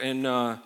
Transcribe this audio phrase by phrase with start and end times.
[0.00, 0.56] and uh,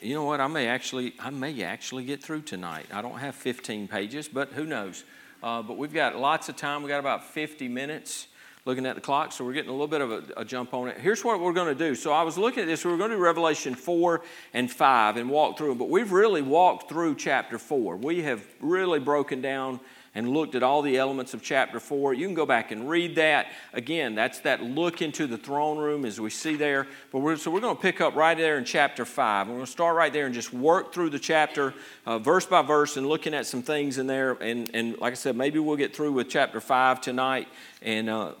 [0.00, 0.40] you know what?
[0.40, 2.86] I may actually, I may actually get through tonight.
[2.92, 5.04] I don't have 15 pages, but who knows?
[5.42, 6.82] Uh, but we've got lots of time.
[6.82, 8.28] We got about 50 minutes
[8.64, 10.88] looking at the clock, so we're getting a little bit of a, a jump on
[10.88, 10.98] it.
[10.98, 11.94] Here's what we're going to do.
[11.94, 12.84] So I was looking at this.
[12.84, 14.22] We are going to do Revelation 4
[14.54, 17.96] and 5 and walk through them, but we've really walked through chapter 4.
[17.96, 19.80] We have really broken down
[20.14, 22.12] and looked at all the elements of chapter 4.
[22.12, 23.46] You can go back and read that.
[23.72, 26.86] Again, that's that look into the throne room as we see there.
[27.10, 29.48] But we're, so we're going to pick up right there in chapter 5.
[29.48, 31.72] We're going to start right there and just work through the chapter
[32.04, 34.32] uh, verse by verse and looking at some things in there.
[34.32, 37.48] And, and like I said, maybe we'll get through with chapter 5 tonight
[37.80, 38.10] and.
[38.10, 38.32] Uh,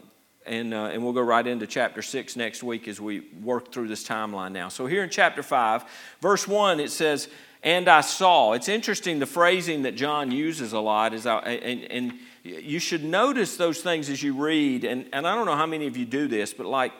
[0.44, 3.86] and, uh, and we'll go right into chapter 6 next week as we work through
[3.86, 4.68] this timeline now.
[4.70, 5.84] So, here in chapter 5,
[6.20, 7.28] verse 1, it says,
[7.62, 8.52] and I saw.
[8.52, 12.12] It's interesting the phrasing that John uses a lot is, uh, and, and
[12.42, 14.84] you should notice those things as you read.
[14.84, 16.92] And, and I don't know how many of you do this, but like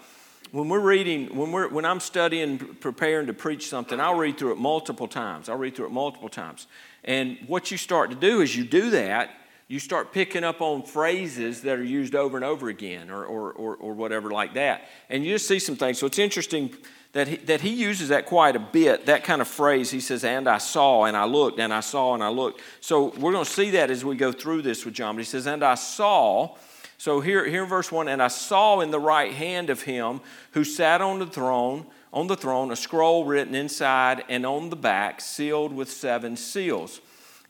[0.52, 4.52] when we're reading, when, we're, when I'm studying, preparing to preach something, I'll read through
[4.52, 5.48] it multiple times.
[5.48, 6.66] I'll read through it multiple times.
[7.02, 9.30] And what you start to do is you do that,
[9.66, 13.52] you start picking up on phrases that are used over and over again or, or,
[13.52, 14.82] or, or whatever like that.
[15.08, 15.98] And you just see some things.
[15.98, 16.74] So it's interesting
[17.12, 19.90] that he, that he uses that quite a bit, that kind of phrase.
[19.90, 22.60] He says, and I saw, and I looked, and I saw, and I looked.
[22.80, 25.16] So we're going to see that as we go through this with John.
[25.16, 26.56] But he says, and I saw.
[26.96, 30.20] So here, here in verse 1, and I saw in the right hand of him
[30.52, 34.76] who sat on the throne, on the throne, a scroll written inside and on the
[34.76, 37.00] back, sealed with seven seals.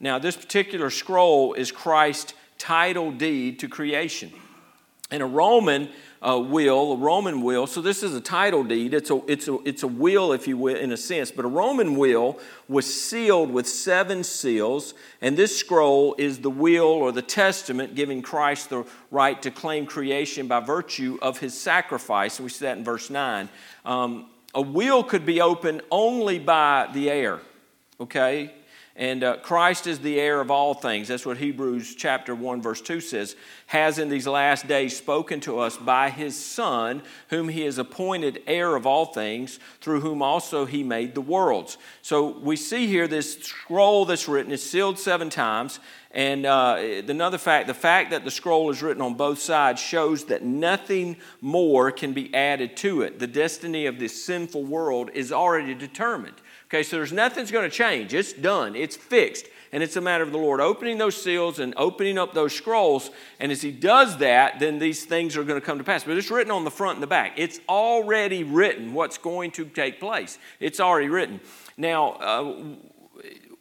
[0.00, 4.32] Now, this particular scroll is Christ's title deed to creation.
[5.12, 5.90] And a Roman
[6.22, 7.66] uh, will, a Roman will.
[7.66, 8.94] So this is a title deed.
[8.94, 11.30] It's a, it's, a, it's a will, if you will, in a sense.
[11.30, 14.94] But a Roman will was sealed with seven seals.
[15.20, 19.84] And this scroll is the will or the testament giving Christ the right to claim
[19.84, 22.38] creation by virtue of his sacrifice.
[22.38, 23.48] And we see that in verse 9.
[23.84, 27.40] Um, a will could be opened only by the heir.
[28.00, 28.52] Okay?
[28.94, 31.08] And uh, Christ is the heir of all things.
[31.08, 33.36] That's what Hebrews chapter 1, verse 2 says.
[33.66, 38.42] Has in these last days spoken to us by his Son, whom he has appointed
[38.46, 41.78] heir of all things, through whom also he made the worlds.
[42.02, 45.80] So we see here this scroll that's written is sealed seven times.
[46.10, 46.76] And uh,
[47.08, 51.16] another fact, the fact that the scroll is written on both sides shows that nothing
[51.40, 53.18] more can be added to it.
[53.18, 56.34] The destiny of this sinful world is already determined.
[56.72, 58.14] Okay, so there's nothing's going to change.
[58.14, 59.44] It's done, it's fixed.
[59.72, 63.10] And it's a matter of the Lord opening those seals and opening up those scrolls.
[63.40, 66.04] And as He does that, then these things are going to come to pass.
[66.04, 67.34] But it's written on the front and the back.
[67.36, 70.38] It's already written what's going to take place.
[70.60, 71.40] It's already written.
[71.76, 72.54] Now, uh,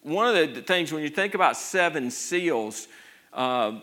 [0.04, 2.88] one of the things when you think about seven seals,
[3.34, 3.80] uh,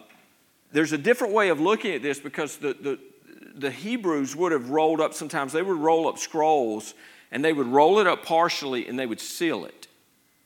[0.73, 2.99] there's a different way of looking at this because the, the,
[3.57, 6.95] the Hebrews would have rolled up sometimes, they would roll up scrolls
[7.31, 9.87] and they would roll it up partially and they would seal it.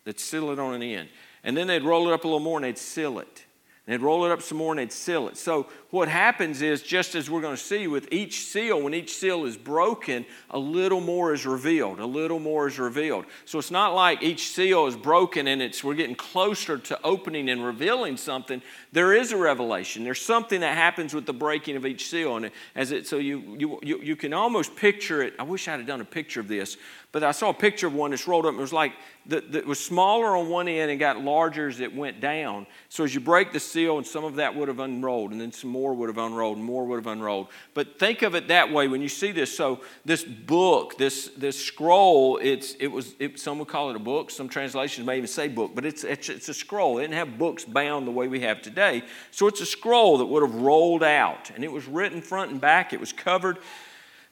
[0.05, 1.09] They'd seal it on an end.
[1.45, 3.45] And then they'd roll it up a little more and they'd seal it.
[3.87, 5.37] And they'd roll it up some more and they'd seal it.
[5.37, 9.13] So what happens is, just as we're going to see with each seal, when each
[9.15, 12.01] seal is broken, a little more is revealed.
[12.01, 13.27] A little more is revealed.
[13.45, 17.51] So it's not like each seal is broken and it's we're getting closer to opening
[17.51, 18.63] and revealing something.
[18.93, 20.03] There is a revelation.
[20.03, 23.57] There's something that happens with the breaking of each seal, and as it so you
[23.59, 25.35] you you, you can almost picture it.
[25.39, 26.79] I wish I had done a picture of this,
[27.11, 28.55] but I saw a picture of one that's rolled up.
[28.55, 28.93] It was like
[29.27, 32.67] that was smaller on one end and got larger as it went down.
[32.89, 35.53] So as you break the seal, and some of that would have unrolled, and then
[35.53, 37.49] some more would have unrolled, more would have unrolled.
[37.73, 39.57] But think of it that way when you see this.
[39.57, 43.99] So this book, this this scroll, it's it was it, some would call it a
[43.99, 44.31] book.
[44.31, 46.99] Some translations may even say book, but it's it's, it's a scroll.
[46.99, 49.03] It didn't have books bound the way we have today.
[49.31, 52.61] So it's a scroll that would have rolled out, and it was written front and
[52.61, 52.93] back.
[52.93, 53.59] It was covered.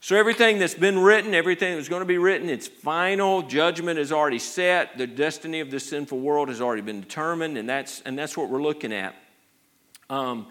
[0.03, 4.13] So, everything that's been written, everything that's going to be written, its final judgment is
[4.13, 4.97] already set.
[4.97, 8.49] The destiny of this sinful world has already been determined, and that's, and that's what
[8.49, 9.15] we're looking at.
[10.09, 10.47] Um,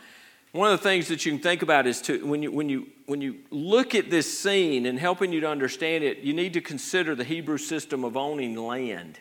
[0.51, 2.87] one of the things that you can think about is to, when, you, when, you,
[3.05, 6.61] when you look at this scene and helping you to understand it, you need to
[6.61, 9.19] consider the Hebrew system of owning land.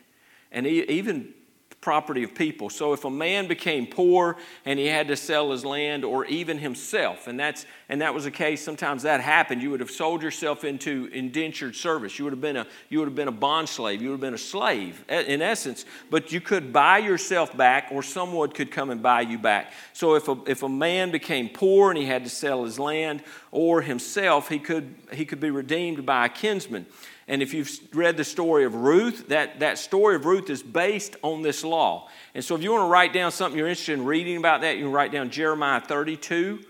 [0.50, 1.34] And even
[1.80, 2.68] property of people.
[2.70, 6.58] So if a man became poor and he had to sell his land or even
[6.58, 10.22] himself, and that's and that was the case, sometimes that happened, you would have sold
[10.22, 12.18] yourself into indentured service.
[12.18, 14.20] You would have been a you would have been a bond slave, you would have
[14.20, 18.90] been a slave in essence, but you could buy yourself back or someone could come
[18.90, 19.72] and buy you back.
[19.92, 23.22] So if a if a man became poor and he had to sell his land
[23.52, 26.86] or himself, he could he could be redeemed by a kinsman.
[27.28, 31.14] And if you've read the story of Ruth, that, that story of Ruth is based
[31.22, 32.08] on this law.
[32.34, 34.78] And so if you want to write down something you're interested in reading about that,
[34.78, 36.60] you can write down Jeremiah 32,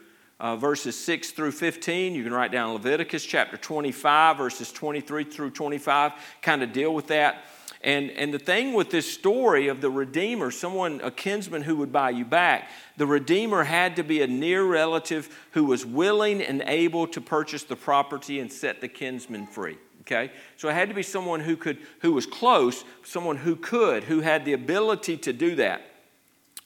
[0.40, 2.16] uh, verses 6 through 15.
[2.16, 6.12] You can write down Leviticus chapter 25, verses 23 through 25,
[6.42, 7.44] kind of deal with that.
[7.80, 11.92] And, and the thing with this story of the Redeemer, someone, a kinsman who would
[11.92, 16.62] buy you back, the Redeemer had to be a near relative who was willing and
[16.66, 19.78] able to purchase the property and set the kinsman free.
[20.10, 20.32] Okay?
[20.56, 24.20] So it had to be someone who could, who was close, someone who could, who
[24.20, 25.82] had the ability to do that.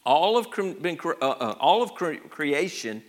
[0.07, 0.49] All of,
[0.81, 3.03] been, uh, uh, all of creation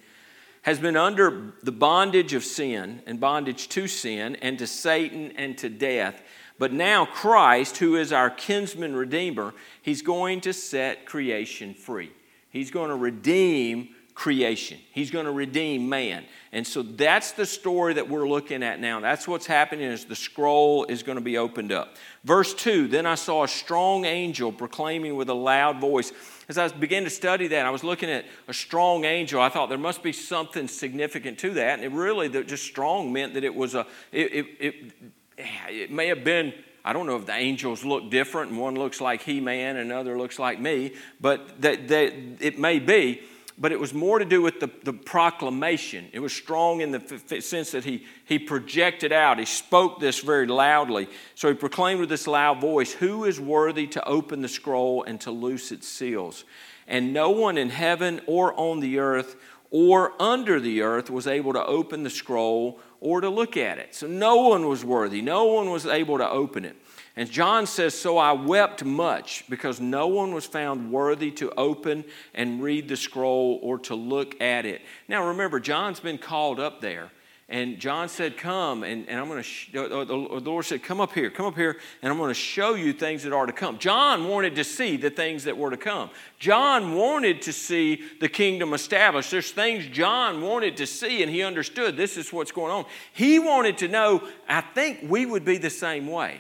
[0.63, 5.57] has been under the bondage of sin and bondage to sin and to Satan and
[5.59, 6.21] to death.
[6.57, 12.12] But now, Christ, who is our kinsman redeemer, he's going to set creation free.
[12.50, 14.80] He's going to redeem creation.
[14.92, 16.25] He's going to redeem man.
[16.51, 19.00] And so that's the story that we're looking at now.
[19.00, 21.95] That's what's happening as the scroll is going to be opened up.
[22.24, 26.12] Verse 2 Then I saw a strong angel proclaiming with a loud voice.
[26.48, 29.42] As I began to study that, I was looking at a strong angel.
[29.42, 31.80] I thought there must be something significant to that.
[31.80, 34.94] And it really, just strong meant that it was a, it, it, it
[35.38, 36.54] it may have been
[36.86, 39.89] I don't know if the angels look different and one looks like He Man and
[39.89, 43.21] another looks like me, but that, that it may be.
[43.57, 46.07] But it was more to do with the, the proclamation.
[46.11, 49.38] It was strong in the f- sense that he, he projected out.
[49.38, 51.07] He spoke this very loudly.
[51.35, 55.21] So he proclaimed with this loud voice, Who is worthy to open the scroll and
[55.21, 56.45] to loose its seals?
[56.88, 59.35] And no one in heaven or on the earth
[59.73, 63.95] or under the earth was able to open the scroll or to look at it.
[63.95, 66.77] So no one was worthy, no one was able to open it.
[67.15, 72.06] And John says, So I wept much because no one was found worthy to open
[72.33, 74.81] and read the scroll or to look at it.
[75.07, 77.12] Now remember, John's been called up there.
[77.50, 81.12] And John said, Come, and, and I'm going to, sh- the Lord said, Come up
[81.12, 83.77] here, come up here, and I'm going to show you things that are to come.
[83.77, 86.10] John wanted to see the things that were to come.
[86.39, 89.30] John wanted to see the kingdom established.
[89.30, 92.86] There's things John wanted to see, and he understood this is what's going on.
[93.12, 96.39] He wanted to know, I think we would be the same way.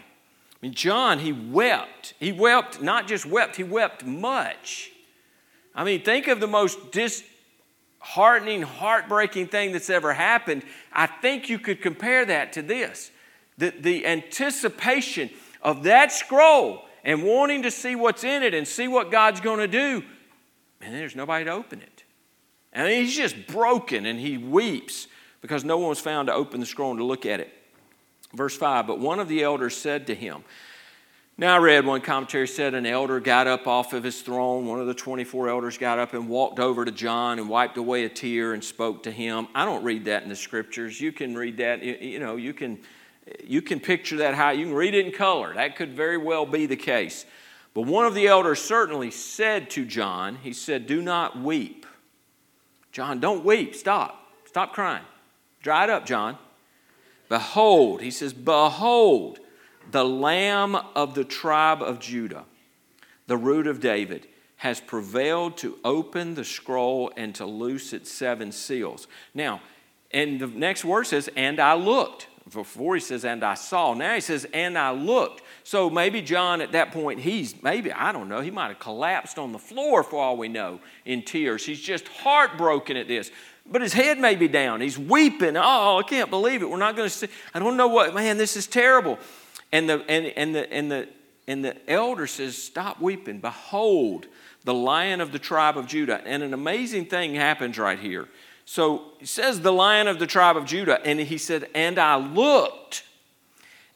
[0.63, 2.13] I mean, John, he wept.
[2.21, 4.91] He wept, not just wept, he wept much.
[5.75, 10.63] I mean, think of the most disheartening, heartbreaking thing that's ever happened,
[10.93, 13.11] I think you could compare that to this.
[13.57, 15.31] The, the anticipation
[15.61, 19.59] of that scroll and wanting to see what's in it and see what God's going
[19.59, 20.01] to do,
[20.79, 22.05] and there's nobody to open it.
[22.71, 25.07] And he's just broken and he weeps
[25.41, 27.53] because no one was found to open the scroll and to look at it.
[28.33, 30.43] Verse 5 But one of the elders said to him,
[31.35, 34.67] now, I read one commentary said an elder got up off of his throne.
[34.67, 38.03] One of the 24 elders got up and walked over to John and wiped away
[38.03, 39.47] a tear and spoke to him.
[39.55, 41.01] I don't read that in the scriptures.
[41.01, 42.79] You can read that, you know, you can,
[43.43, 45.55] you can picture that how you can read it in color.
[45.55, 47.25] That could very well be the case.
[47.73, 51.87] But one of the elders certainly said to John, he said, Do not weep.
[52.91, 53.73] John, don't weep.
[53.73, 54.27] Stop.
[54.45, 55.03] Stop crying.
[55.63, 56.37] Dry it up, John.
[57.29, 59.39] Behold, he says, Behold,
[59.91, 62.45] the Lamb of the tribe of Judah,
[63.27, 64.27] the root of David,
[64.57, 69.07] has prevailed to open the scroll and to loose its seven seals.
[69.33, 69.61] Now,
[70.11, 72.27] and the next word says, and I looked.
[72.51, 73.93] Before he says, and I saw.
[73.93, 75.41] Now he says, and I looked.
[75.63, 79.39] So maybe John at that point, he's maybe, I don't know, he might have collapsed
[79.39, 81.65] on the floor for all we know in tears.
[81.65, 83.31] He's just heartbroken at this.
[83.65, 84.81] But his head may be down.
[84.81, 85.55] He's weeping.
[85.55, 86.69] Oh, I can't believe it.
[86.69, 87.27] We're not going to see.
[87.53, 89.17] I don't know what, man, this is terrible.
[89.71, 91.09] And the, and, and, the, and, the,
[91.47, 93.39] and the elder says, Stop weeping.
[93.39, 94.27] Behold,
[94.63, 96.21] the lion of the tribe of Judah.
[96.25, 98.27] And an amazing thing happens right here.
[98.65, 101.05] So he says, The lion of the tribe of Judah.
[101.05, 103.03] And he said, And I looked,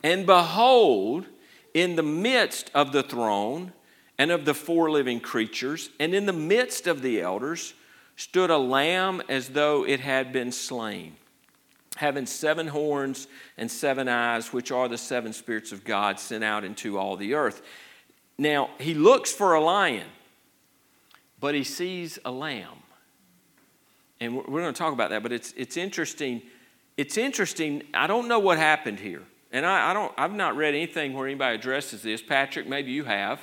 [0.01, 1.25] and behold,
[1.74, 3.74] in the midst of the throne
[4.17, 7.74] and of the four living creatures, and in the midst of the elders,
[8.17, 11.15] stood a lamb as though it had been slain
[11.97, 16.63] having seven horns and seven eyes, which are the seven spirits of God sent out
[16.63, 17.62] into all the earth.
[18.38, 20.07] Now, he looks for a lion,
[21.39, 22.83] but he sees a lamb.
[24.19, 26.41] And we're going to talk about that, but it's, it's interesting.
[26.95, 27.83] It's interesting.
[27.93, 29.24] I don't know what happened here.
[29.51, 32.21] And I, I don't, I've not read anything where anybody addresses this.
[32.21, 33.39] Patrick, maybe you have.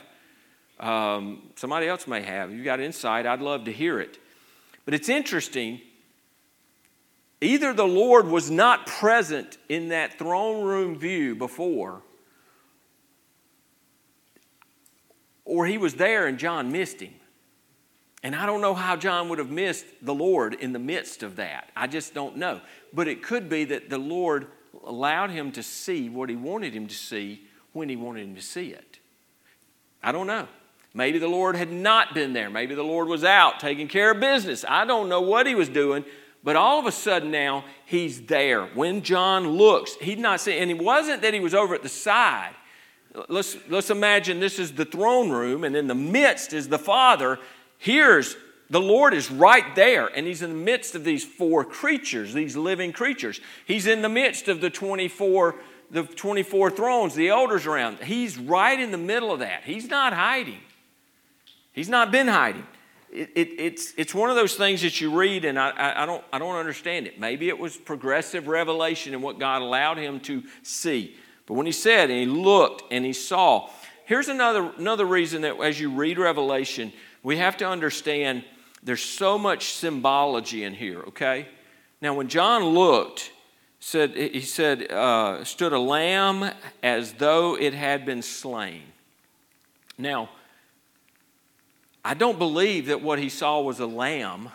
[0.80, 2.52] Um, somebody else may have.
[2.52, 3.26] You've got insight.
[3.26, 4.18] I'd love to hear it.
[4.84, 5.80] But it's interesting
[7.44, 12.00] Either the Lord was not present in that throne room view before,
[15.44, 17.12] or he was there and John missed him.
[18.22, 21.36] And I don't know how John would have missed the Lord in the midst of
[21.36, 21.70] that.
[21.76, 22.62] I just don't know.
[22.94, 24.46] But it could be that the Lord
[24.82, 27.42] allowed him to see what he wanted him to see
[27.74, 28.98] when he wanted him to see it.
[30.02, 30.48] I don't know.
[30.94, 32.48] Maybe the Lord had not been there.
[32.48, 34.64] Maybe the Lord was out taking care of business.
[34.66, 36.04] I don't know what he was doing,
[36.44, 38.66] But all of a sudden now, he's there.
[38.66, 41.88] When John looks, he's not seeing, and it wasn't that he was over at the
[41.88, 42.54] side.
[43.28, 47.38] Let's, let's imagine this is the throne room, and in the midst is the Father.
[47.78, 48.36] Here's
[48.68, 52.56] the Lord is right there, and He's in the midst of these four creatures, these
[52.56, 53.40] living creatures.
[53.66, 55.54] He's in the midst of the 24,
[55.90, 58.00] the 24 thrones, the elders around.
[58.00, 59.62] He's right in the middle of that.
[59.64, 60.60] He's not hiding.
[61.74, 62.66] He's not been hiding.
[63.12, 66.24] It, it, it's, it's one of those things that you read, and I, I, don't,
[66.32, 67.20] I don't understand it.
[67.20, 71.14] Maybe it was progressive revelation and what God allowed him to see.
[71.46, 73.68] But when he said, and he looked and he saw,
[74.06, 78.44] here's another, another reason that as you read Revelation, we have to understand
[78.82, 81.48] there's so much symbology in here, okay?
[82.00, 83.32] Now, when John looked,
[83.80, 86.50] said, he said, uh, stood a lamb
[86.82, 88.82] as though it had been slain.
[89.98, 90.30] Now,
[92.04, 94.50] I don't believe that what he saw was a lamb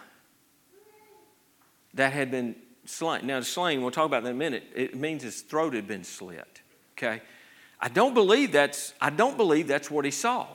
[1.96, 3.26] that had been slain.
[3.26, 6.04] Now, slain, we'll talk about that in a minute, it means his throat had been
[6.04, 6.62] slit.
[6.98, 7.22] Okay?
[7.80, 10.48] I don't believe that's, I don't believe that's what he saw.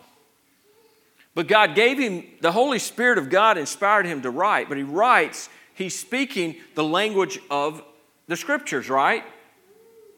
[1.35, 4.85] But God gave him, the Holy Spirit of God inspired him to write, but he
[4.85, 7.83] writes, he's speaking the language of
[8.29, 9.25] the scriptures, right?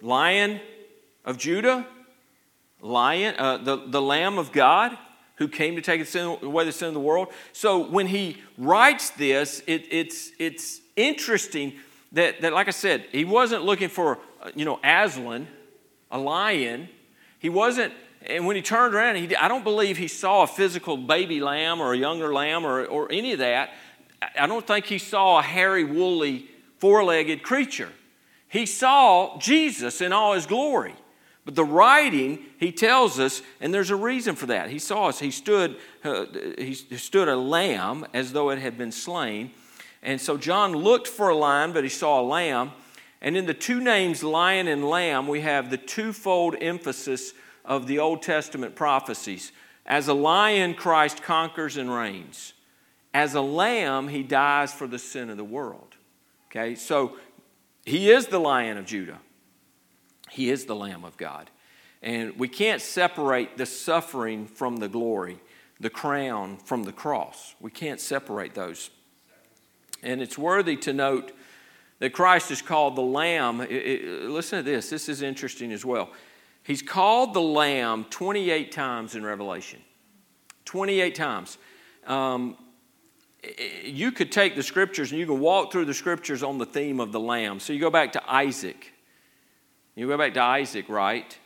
[0.03, 0.61] Lion
[1.25, 1.87] of Judah,
[2.83, 4.97] lion, uh, the, the Lamb of God
[5.37, 7.29] who came to take away the sin of the world.
[7.53, 11.75] So when he writes this, it, it's, it's interesting
[12.13, 14.19] that, that, like I said, he wasn't looking for,
[14.55, 15.47] you know, Aslan,
[16.11, 16.89] a lion.
[17.39, 20.97] He wasn't, and when he turned around, he, I don't believe he saw a physical
[20.97, 23.71] baby lamb or a younger lamb or, or any of that.
[24.39, 27.91] I don't think he saw a hairy, woolly, four legged creature.
[28.49, 30.95] He saw Jesus in all his glory.
[31.47, 34.69] But the writing, he tells us, and there's a reason for that.
[34.69, 35.21] He saw us.
[35.21, 36.27] He stood, uh,
[36.59, 39.53] he stood a lamb as though it had been slain.
[40.03, 42.73] And so John looked for a lion, but he saw a lamb.
[43.21, 47.33] And in the two names, lion and lamb, we have the twofold emphasis
[47.65, 49.53] of the Old Testament prophecies.
[49.87, 52.55] As a lion, Christ conquers and reigns.
[53.15, 55.95] As a lamb, he dies for the sin of the world.
[56.51, 57.17] Okay, so
[57.85, 59.21] he is the lion of Judah.
[60.37, 61.51] He is the Lamb of God.
[62.03, 65.41] And we can't separate the suffering from the glory,
[65.81, 67.55] the crown from the cross.
[67.59, 68.91] We can't separate those.
[70.03, 71.33] And it's worthy to note
[72.01, 73.63] that Christ is called the Lamb.
[73.63, 76.11] It, it, listen to this, this is interesting as well.
[76.63, 79.81] He's called the Lamb 28 times in Revelation.
[80.67, 81.57] 28 times.
[82.07, 82.59] Um,
[83.83, 87.01] you could take the scriptures and you can walk through the scriptures on the theme
[87.01, 87.59] of the Lamb.
[87.59, 88.93] So you go back to Isaac.
[89.97, 91.37] You go back to Isaac, right?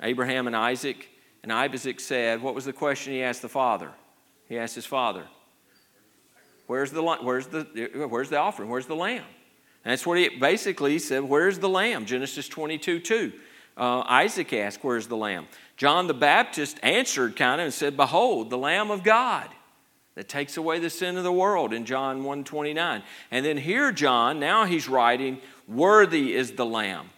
[0.00, 1.08] Abraham and Isaac.
[1.42, 3.90] And Isaac said, What was the question he asked the father?
[4.48, 5.24] He asked his father,
[6.66, 8.70] Where's the, where's the, where's the offering?
[8.70, 9.24] Where's the lamb?
[9.84, 12.06] And that's what he basically said, Where's the lamb?
[12.06, 13.32] Genesis 22 2.
[13.76, 15.48] Uh, Isaac asked, Where's the lamb?
[15.76, 19.48] John the Baptist answered kind of and said, Behold, the Lamb of God
[20.14, 23.02] that takes away the sin of the world in John 1:29.
[23.30, 27.08] And then here John, now he's writing, Worthy is the Lamb.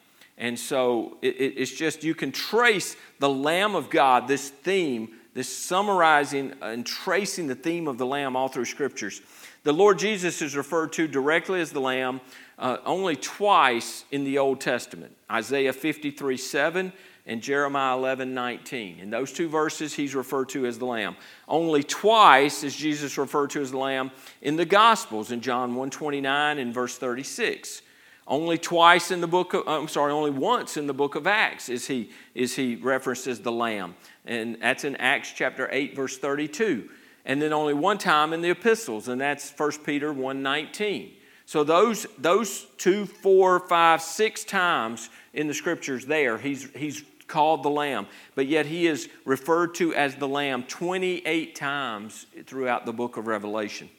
[0.43, 5.49] And so it, it's just, you can trace the Lamb of God, this theme, this
[5.49, 9.23] summarizing and tracing the theme of the Lamb all through scriptures.
[9.63, 12.21] The Lord Jesus is referred to directly as the Lamb
[12.59, 16.93] uh, only twice in the Old Testament Isaiah 53 7
[17.25, 18.99] and Jeremiah 11 19.
[18.99, 21.15] In those two verses, he's referred to as the Lamb.
[21.47, 25.91] Only twice is Jesus referred to as the Lamb in the Gospels, in John 1
[25.91, 27.83] 29 and verse 36.
[28.27, 31.69] Only twice in the book of, I'm sorry, only once in the book of Acts
[31.69, 33.97] is he, is he referenced as the Lamb.
[34.25, 36.89] And that's in Acts chapter 8, verse 32.
[37.25, 41.13] And then only one time in the epistles, and that's 1 Peter 1.19.
[41.47, 47.63] So those, those two, four, five, six times in the scriptures there, he's, he's called
[47.63, 48.07] the Lamb.
[48.35, 53.27] But yet he is referred to as the Lamb 28 times throughout the book of
[53.27, 53.91] Revelation.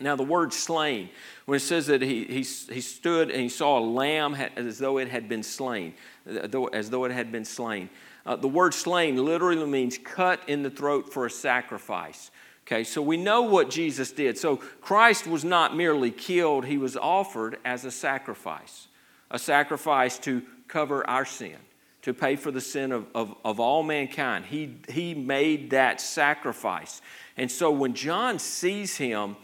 [0.00, 1.10] Now, the word slain,
[1.44, 4.98] when it says that he, he, he stood and he saw a lamb as though
[4.98, 5.94] it had been slain,
[6.26, 7.90] as though it had been slain.
[8.24, 12.30] Uh, the word slain literally means cut in the throat for a sacrifice.
[12.66, 14.38] Okay, so we know what Jesus did.
[14.38, 18.88] So Christ was not merely killed, he was offered as a sacrifice,
[19.30, 21.56] a sacrifice to cover our sin,
[22.02, 24.44] to pay for the sin of, of, of all mankind.
[24.46, 27.02] He, he made that sacrifice.
[27.36, 29.36] And so when John sees him,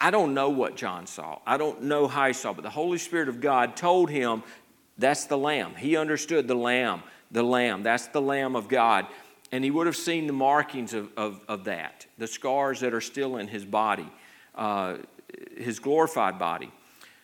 [0.00, 1.40] I don't know what John saw.
[1.46, 4.42] I don't know how he saw, but the Holy Spirit of God told him
[4.96, 5.74] that's the Lamb.
[5.74, 7.82] He understood the Lamb, the Lamb.
[7.82, 9.06] That's the Lamb of God.
[9.52, 13.00] And he would have seen the markings of, of, of that, the scars that are
[13.00, 14.08] still in his body,
[14.54, 14.98] uh,
[15.56, 16.70] his glorified body.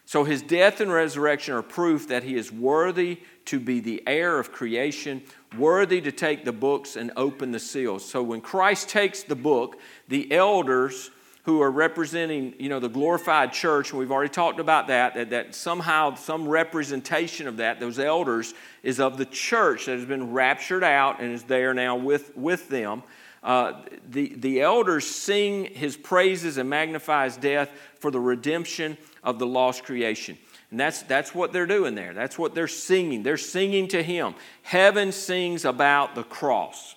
[0.04, 4.38] So his death and resurrection are proof that he is worthy to be the heir
[4.38, 5.23] of creation,
[5.59, 8.09] worthy to take the books and open the seals.
[8.09, 11.11] So when Christ takes the book, the elders
[11.47, 15.31] who are representing, you know, the glorified church, and we've already talked about that, that,
[15.31, 20.33] that somehow some representation of that, those elders, is of the church that has been
[20.33, 23.00] raptured out and is there now with, with them.
[23.45, 29.38] Uh, the, the elders sing his praises and magnify his death for the redemption of
[29.38, 30.37] the lost creation.
[30.73, 32.12] And that's, that's what they're doing there.
[32.12, 33.23] That's what they're singing.
[33.23, 34.35] They're singing to him.
[34.62, 36.96] Heaven sings about the cross,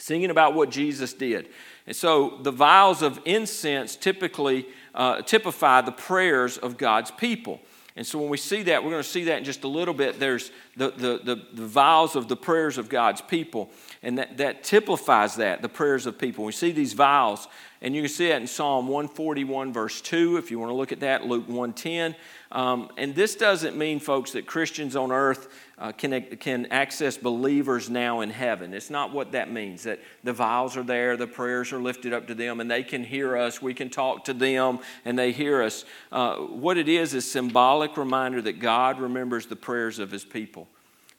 [0.00, 1.48] singing about what Jesus did.
[1.86, 7.60] And so the vials of incense typically uh, typify the prayers of God's people.
[7.96, 9.94] And so when we see that, we're going to see that in just a little
[9.94, 10.18] bit.
[10.18, 13.70] There's the, the, the, the vials of the prayers of God's people,
[14.02, 16.46] and that, that typifies that, the prayers of people.
[16.46, 17.48] We see these vials,
[17.82, 20.90] and you can see that in Psalm 141, verse 2, if you want to look
[20.90, 22.16] at that, Luke 110.
[22.50, 27.90] Um, and this doesn't mean, folks, that Christians on earth uh, can, can access believers
[27.90, 28.72] now in heaven.
[28.72, 32.26] It's not what that means, that the vials are there, the prayers are lifted up
[32.28, 33.60] to them, and they can hear us.
[33.60, 35.84] We can talk to them, and they hear us.
[36.10, 40.66] Uh, what it is is symbolic reminder that God remembers the prayers of his people.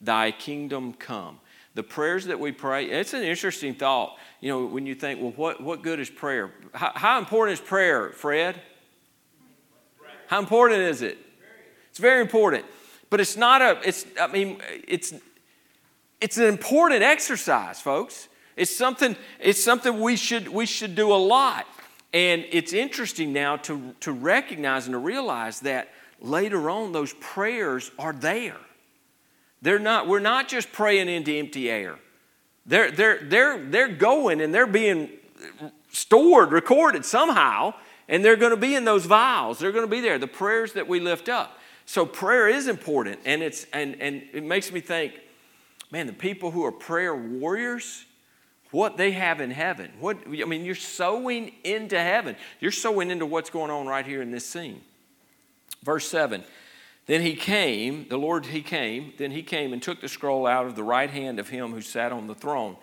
[0.02, 1.40] Thy kingdom come.
[1.74, 4.18] The prayers that we pray, it's an interesting thought.
[4.42, 6.52] You know, when you think, well, what, what good is prayer?
[6.74, 8.60] How, how important is prayer, Fred?
[10.28, 11.18] How important is it?
[11.90, 12.66] It's very important.
[13.10, 15.14] But it's not a, it's, I mean, it's,
[16.20, 18.28] it's an important exercise, folks.
[18.56, 21.66] It's something, it's something we should, we should do a lot.
[22.14, 25.90] And it's interesting now to, to recognize and to realize that
[26.20, 28.58] later on those prayers are there.
[29.62, 31.98] They're not, we're not just praying into empty air.
[32.66, 35.10] They're, they're, they're, they're going and they're being
[35.90, 37.74] stored, recorded somehow
[38.12, 39.58] and they're going to be in those vials.
[39.58, 41.58] They're going to be there, the prayers that we lift up.
[41.86, 45.14] So prayer is important, and, it's, and, and it makes me think,
[45.92, 48.06] man, the people who are prayer warriors,
[48.70, 49.92] what they have in heaven.
[50.00, 52.36] What, I mean, you're sowing into heaven.
[52.60, 54.82] You're sowing into what's going on right here in this scene.
[55.84, 56.44] Verse 7
[57.08, 60.66] Then he came, the Lord, he came, then he came and took the scroll out
[60.66, 62.78] of the right hand of him who sat on the throne.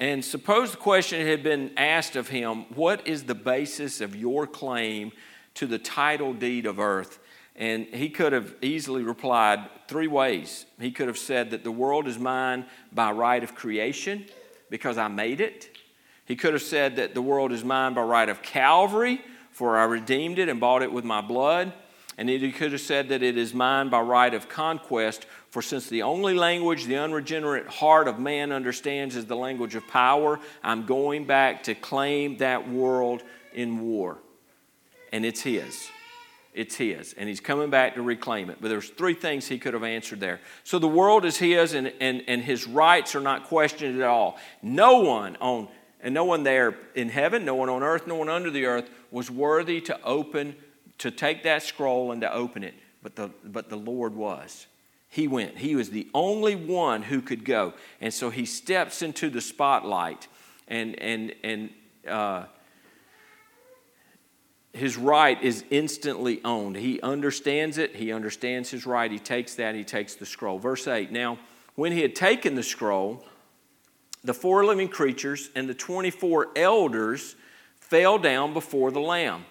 [0.00, 4.46] And suppose the question had been asked of him, What is the basis of your
[4.46, 5.12] claim
[5.54, 7.18] to the title deed of earth?
[7.54, 10.64] And he could have easily replied three ways.
[10.80, 14.26] He could have said that the world is mine by right of creation
[14.70, 15.76] because I made it.
[16.24, 19.84] He could have said that the world is mine by right of Calvary, for I
[19.84, 21.74] redeemed it and bought it with my blood.
[22.18, 25.88] And he could have said that it is mine by right of conquest, for since
[25.88, 30.86] the only language the unregenerate heart of man understands is the language of power, I'm
[30.86, 33.22] going back to claim that world
[33.54, 34.18] in war.
[35.12, 35.88] And it's his.
[36.54, 37.14] It's his.
[37.14, 38.58] And he's coming back to reclaim it.
[38.60, 40.40] But there's three things he could have answered there.
[40.64, 44.38] So the world is his, and, and, and his rights are not questioned at all.
[44.62, 45.68] No one on
[46.02, 48.90] and no one there in heaven, no one on earth, no one under the earth
[49.10, 50.56] was worthy to open,
[51.02, 52.74] to take that scroll and to open it.
[53.02, 54.66] But the, but the Lord was
[55.12, 55.58] he went.
[55.58, 57.74] He was the only one who could go.
[58.00, 60.26] And so he steps into the spotlight
[60.68, 61.70] and, and, and
[62.08, 62.44] uh,
[64.72, 66.76] his right is instantly owned.
[66.76, 67.94] He understands it.
[67.94, 69.10] He understands his right.
[69.10, 69.74] He takes that.
[69.74, 70.58] He takes the scroll.
[70.58, 71.38] Verse 8 Now,
[71.74, 73.22] when he had taken the scroll,
[74.24, 77.36] the four living creatures and the 24 elders
[77.80, 79.44] fell down before the Lamb,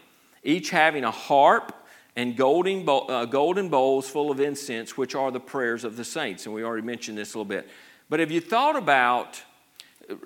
[0.44, 1.74] each having a harp
[2.16, 6.46] and golden, uh, golden bowls full of incense, which are the prayers of the saints.
[6.46, 7.70] And we already mentioned this a little bit.
[8.10, 9.42] But have you thought about,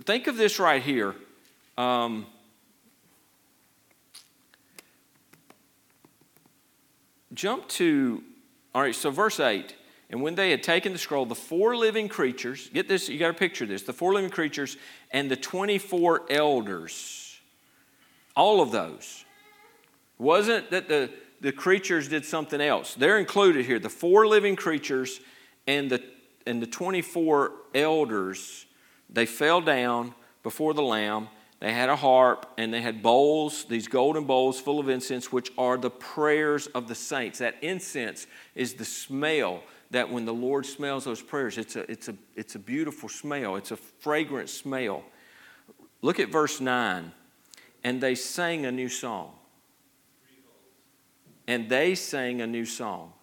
[0.04, 1.15] think of this right here.
[1.78, 2.25] Um,
[7.34, 8.23] jump to,
[8.73, 9.75] all right, so verse 8.
[10.10, 13.28] And when they had taken the scroll, the four living creatures, get this, you got
[13.28, 14.78] to picture this the four living creatures
[15.12, 17.39] and the 24 elders,
[18.36, 19.24] all of those.
[20.17, 21.10] Wasn't that the
[21.45, 22.95] the creatures did something else.
[22.95, 23.78] They're included here.
[23.78, 25.19] The four living creatures
[25.67, 26.04] and the,
[26.47, 28.65] and the 24 elders,
[29.12, 31.28] they fell down before the Lamb.
[31.60, 35.51] They had a harp and they had bowls, these golden bowls full of incense, which
[35.56, 37.38] are the prayers of the saints.
[37.38, 38.25] That incense
[38.56, 42.56] is the smell that when the Lord smells those prayers, it's a, it's a, it's
[42.56, 45.04] a beautiful smell, it's a fragrant smell.
[46.01, 47.12] Look at verse 9.
[47.84, 49.35] And they sang a new song
[51.47, 53.13] and they sang a new song.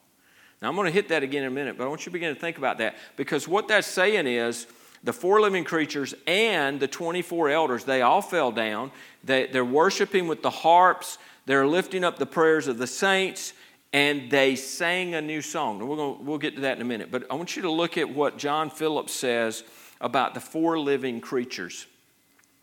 [0.61, 2.11] Now, I'm going to hit that again in a minute, but I want you to
[2.11, 4.67] begin to think about that because what that's saying is
[5.03, 8.93] the four living creatures and the 24 elders, they all fell down.
[9.25, 13.53] They, they're worshiping with the harps, they're lifting up the prayers of the saints,
[13.93, 15.79] and they sang a new song.
[15.81, 17.11] We're gonna, we'll get to that in a minute.
[17.11, 19.65] But I want you to look at what John Phillips says
[20.01, 21.87] about the four living creatures.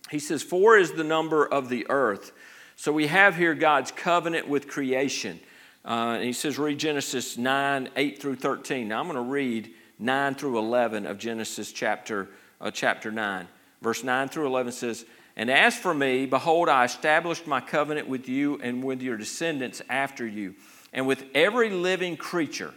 [0.10, 2.32] He says, Four is the number of the earth.
[2.76, 5.39] So we have here God's covenant with creation.
[5.86, 8.88] Uh, and he says, read Genesis 9, 8 through 13.
[8.88, 12.28] Now I'm going to read 9 through 11 of Genesis chapter,
[12.60, 13.48] uh, chapter 9.
[13.82, 18.28] Verse 9 through 11 says, And as for me, behold, I established my covenant with
[18.28, 20.56] you and with your descendants after you,
[20.92, 22.74] and with every living creature,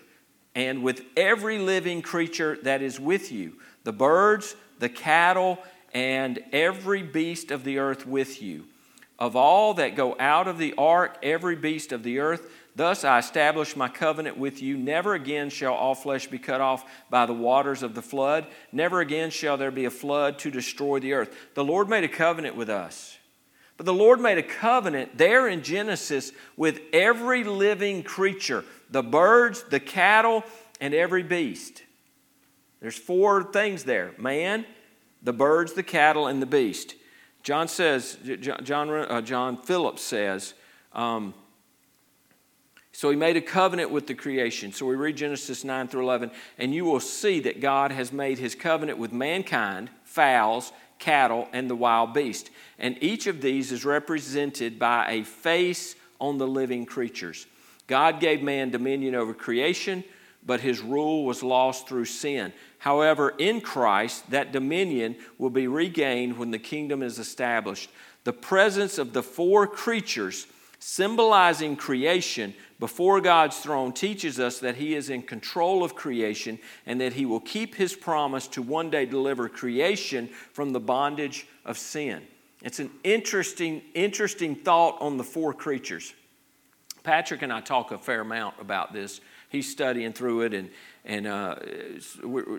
[0.55, 5.59] and with every living creature that is with you, the birds, the cattle,
[5.93, 8.65] and every beast of the earth with you.
[9.19, 13.19] Of all that go out of the ark, every beast of the earth, Thus I
[13.19, 14.79] establish my covenant with you.
[14.79, 18.47] Never again shall all flesh be cut off by the waters of the flood.
[18.73, 21.37] Never again shall there be a flood to destroy the earth.
[21.55, 23.19] The Lord made a covenant with us.
[23.77, 29.65] But the Lord made a covenant there in Genesis with every living creature the birds,
[29.65, 30.45] the cattle,
[30.81, 31.83] and every beast.
[32.81, 34.67] There's four things there man,
[35.23, 36.95] the birds, the cattle, and the beast.
[37.43, 40.55] John says, John, uh, John Phillips says,
[40.93, 41.35] um,
[42.93, 44.73] so he made a covenant with the creation.
[44.73, 48.39] So we read Genesis 9 through 11, and you will see that God has made
[48.39, 52.51] his covenant with mankind, fowls, cattle, and the wild beast.
[52.79, 57.47] And each of these is represented by a face on the living creatures.
[57.87, 60.05] God gave man dominion over creation,
[60.45, 62.53] but his rule was lost through sin.
[62.79, 67.91] However, in Christ, that dominion will be regained when the kingdom is established.
[68.25, 70.47] The presence of the four creatures
[70.83, 77.01] symbolizing creation before God's throne teaches us that He is in control of creation and
[77.01, 81.79] that He will keep His promise to one day deliver creation from the bondage of
[81.79, 82.23] sin.
[82.63, 86.15] It's an interesting, interesting thought on the four creatures.
[87.05, 89.21] Patrick and I talk a fair amount about this.
[89.51, 90.71] He's studying through it, and,
[91.05, 91.57] and uh,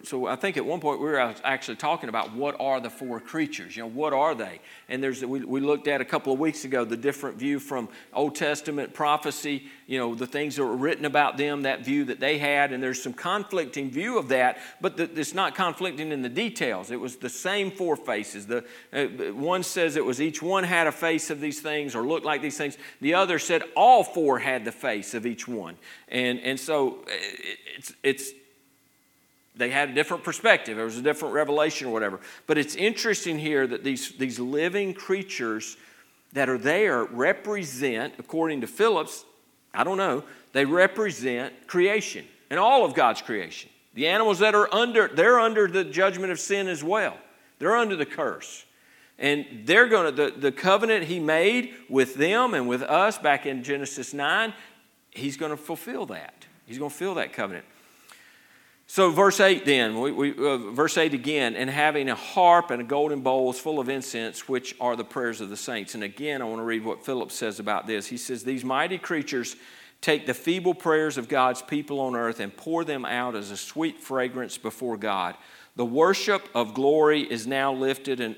[0.04, 3.22] so I think at one point we were actually talking about what are the four
[3.22, 3.78] creatures?
[3.78, 4.60] You know, what are they?
[4.90, 7.88] And there's we, we looked at a couple of weeks ago the different view from
[8.14, 9.64] Old Testament prophecy.
[9.88, 12.84] You know, the things that were written about them, that view that they had, and
[12.84, 16.92] there's some conflicting view of that, but the, it's not conflicting in the details.
[16.92, 18.48] It was the same four faces.
[18.48, 22.02] The uh, one says it was each one had a face of these things or
[22.02, 22.78] looked like these things.
[23.00, 25.78] The other said all four had the face of each one,
[26.10, 27.12] and and so uh,
[27.78, 28.33] it's it's
[29.56, 30.76] they had a different perspective.
[30.78, 32.20] There was a different revelation or whatever.
[32.48, 35.78] But it's interesting here that these, these living creatures
[36.34, 39.26] that are there represent, according to Phillips,
[39.74, 43.70] I don't know, they represent creation and all of God's creation.
[43.94, 47.18] The animals that are under, they're under the judgment of sin as well.
[47.60, 48.66] They're under the curse.
[49.20, 53.46] And they're going to, the, the covenant he made with them and with us back
[53.46, 54.54] in Genesis 9,
[55.12, 56.48] he's going to fulfill that.
[56.66, 57.66] He's going to fulfill that covenant.
[58.94, 62.80] So, verse 8 then, we, we, uh, verse 8 again, and having a harp and
[62.80, 65.96] a golden bowls full of incense, which are the prayers of the saints.
[65.96, 68.06] And again, I want to read what Philip says about this.
[68.06, 69.56] He says, These mighty creatures
[70.02, 73.58] take the feeble prayers of God's people on earth and pour them out as a
[73.58, 75.38] sweet fragrance before God.
[75.76, 78.36] The worship of glory is now lifted an,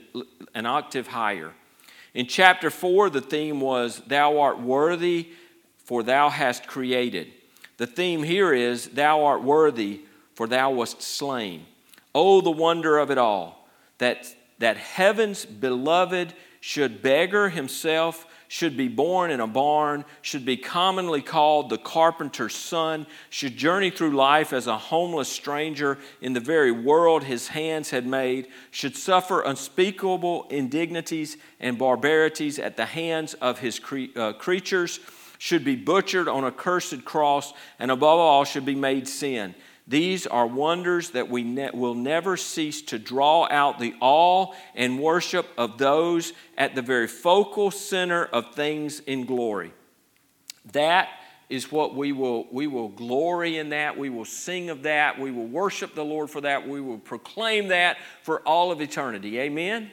[0.54, 1.52] an octave higher.
[2.14, 5.32] In chapter 4, the theme was, Thou art worthy,
[5.84, 7.34] for thou hast created.
[7.76, 10.05] The theme here is, Thou art worthy
[10.36, 11.66] for thou wast slain.
[12.14, 13.68] Oh, the wonder of it all,
[13.98, 20.58] that, that heaven's beloved should beggar himself, should be born in a barn, should be
[20.58, 26.40] commonly called the carpenter's son, should journey through life as a homeless stranger in the
[26.40, 33.34] very world his hands had made, should suffer unspeakable indignities and barbarities at the hands
[33.36, 35.00] of his cre- uh, creatures,
[35.38, 39.54] should be butchered on a cursed cross, and above all, should be made sin
[39.88, 45.00] these are wonders that we ne- will never cease to draw out the awe and
[45.00, 49.74] worship of those at the very focal center of things in glory.
[50.72, 51.10] That
[51.50, 55.30] is what we will we will glory in that we will sing of that we
[55.30, 59.90] will worship the lord for that we will proclaim that for all of eternity amen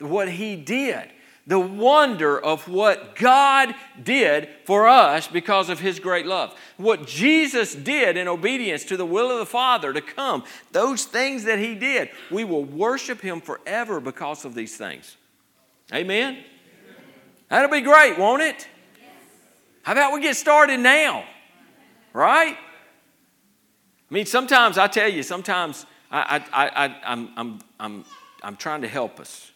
[0.00, 1.10] what he did
[1.46, 6.56] the wonder of what God did for us because of His great love.
[6.76, 11.44] What Jesus did in obedience to the will of the Father to come, those things
[11.44, 15.16] that He did, we will worship Him forever because of these things.
[15.94, 16.38] Amen?
[17.48, 18.66] That'll be great, won't it?
[19.82, 21.24] How about we get started now?
[22.12, 22.56] Right?
[24.10, 28.04] I mean, sometimes I tell you, sometimes I, I, I, I'm, I'm, I'm,
[28.42, 29.52] I'm trying to help us.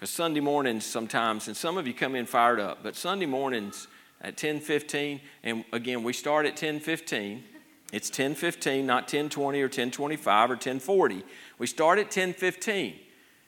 [0.00, 3.86] Because Sunday mornings sometimes, and some of you come in fired up, but Sunday mornings,
[4.22, 7.44] at 10:15, and again we start at 10:15.
[7.92, 11.22] It's 10:15, not 10:20 or 10:25 or 10:40.
[11.58, 12.98] We start at 10:15.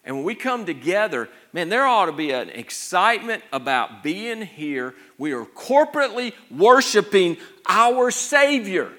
[0.04, 4.94] And when we come together, man, there ought to be an excitement about being here.
[5.16, 8.92] We are corporately worshiping our Savior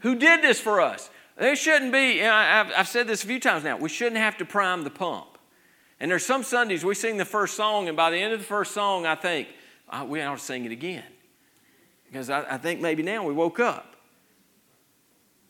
[0.00, 1.08] who did this for us.
[1.38, 4.44] There shouldn't be, I've, I've said this a few times now, we shouldn't have to
[4.44, 5.37] prime the pump.
[6.00, 8.44] And there's some Sundays we sing the first song, and by the end of the
[8.44, 9.48] first song, I think,
[9.92, 11.04] oh, we ought to sing it again.
[12.06, 13.96] Because I, I think maybe now we woke up.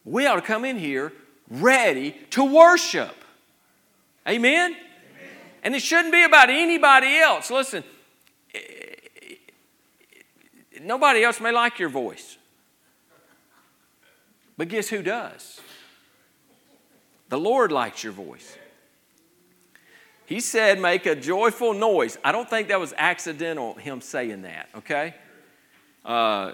[0.04, 1.12] We ought to come in here
[1.50, 3.14] ready to worship.
[4.26, 4.74] Amen?
[5.62, 7.50] And it shouldn't be about anybody else.
[7.50, 7.84] Listen,
[8.54, 8.58] eh,
[9.22, 9.34] eh,
[10.80, 12.38] nobody else may like your voice.
[14.56, 15.60] But guess who does?
[17.28, 18.56] The Lord likes your voice.
[20.28, 22.18] He said, make a joyful noise.
[22.22, 25.14] I don't think that was accidental, him saying that, okay?
[26.04, 26.52] Uh,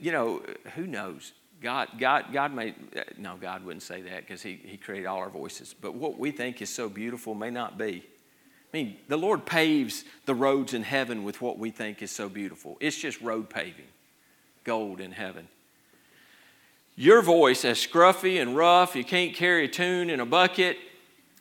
[0.00, 0.42] you know,
[0.74, 1.32] who knows?
[1.62, 2.74] God, God, God may,
[3.16, 5.72] no, God wouldn't say that because he, he created all our voices.
[5.72, 8.04] But what we think is so beautiful may not be.
[8.72, 12.28] I mean, the Lord paves the roads in heaven with what we think is so
[12.28, 12.76] beautiful.
[12.80, 13.86] It's just road paving,
[14.64, 15.46] gold in heaven.
[16.96, 20.76] Your voice, as scruffy and rough, you can't carry a tune in a bucket,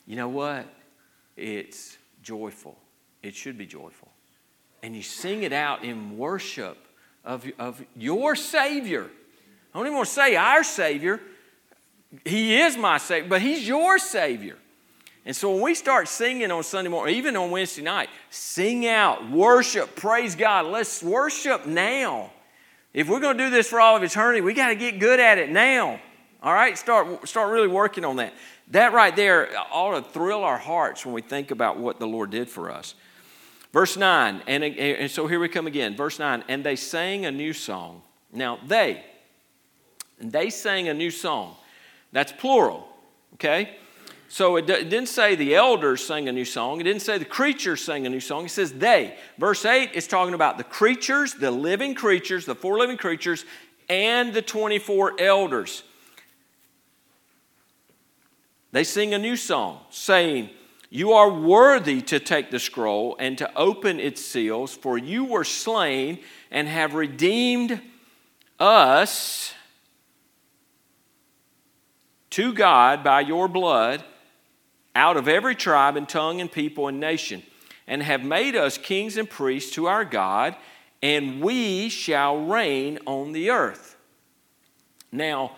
[0.05, 0.65] you know what?
[1.35, 2.77] It's joyful.
[3.21, 4.09] It should be joyful.
[4.81, 6.77] And you sing it out in worship
[7.23, 9.09] of, of your Savior.
[9.73, 11.21] I don't even want to say our Savior.
[12.25, 14.57] He is my Savior, but He's your Savior.
[15.25, 19.31] And so when we start singing on Sunday morning, even on Wednesday night, sing out,
[19.31, 20.65] worship, praise God.
[20.65, 22.31] Let's worship now.
[22.93, 25.19] If we're going to do this for all of eternity, we got to get good
[25.19, 25.99] at it now.
[26.43, 26.77] All right?
[26.77, 28.33] Start, start really working on that.
[28.69, 32.31] That right there ought to thrill our hearts when we think about what the Lord
[32.31, 32.95] did for us.
[33.71, 35.95] Verse 9, and, and so here we come again.
[35.95, 38.03] Verse 9, and they sang a new song.
[38.31, 39.03] Now, they,
[40.19, 41.55] and they sang a new song.
[42.11, 42.87] That's plural,
[43.33, 43.77] okay?
[44.29, 46.81] So it, it, didn't say the elders sang a new song.
[46.81, 48.45] It didn't say the creatures sang a new song.
[48.45, 49.17] It says they.
[49.37, 53.45] Verse 8 is talking about the creatures, the living creatures, the four living creatures,
[53.89, 55.83] and the 24 elders.
[58.73, 60.49] They sing a new song, saying,
[60.89, 65.43] You are worthy to take the scroll and to open its seals, for you were
[65.43, 66.17] slain
[66.49, 67.79] and have redeemed
[68.59, 69.53] us
[72.31, 74.03] to God by your blood
[74.95, 77.43] out of every tribe and tongue and people and nation,
[77.85, 80.55] and have made us kings and priests to our God,
[81.03, 83.97] and we shall reign on the earth.
[85.11, 85.57] Now,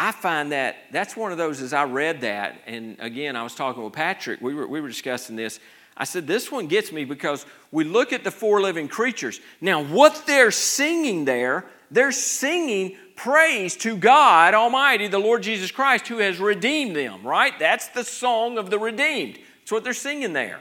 [0.00, 3.56] I find that that's one of those as I read that, and again, I was
[3.56, 5.58] talking with Patrick, we were, we were discussing this.
[5.96, 9.40] I said, This one gets me because we look at the four living creatures.
[9.60, 16.06] Now, what they're singing there, they're singing praise to God Almighty, the Lord Jesus Christ,
[16.06, 17.58] who has redeemed them, right?
[17.58, 19.40] That's the song of the redeemed.
[19.62, 20.60] That's what they're singing there.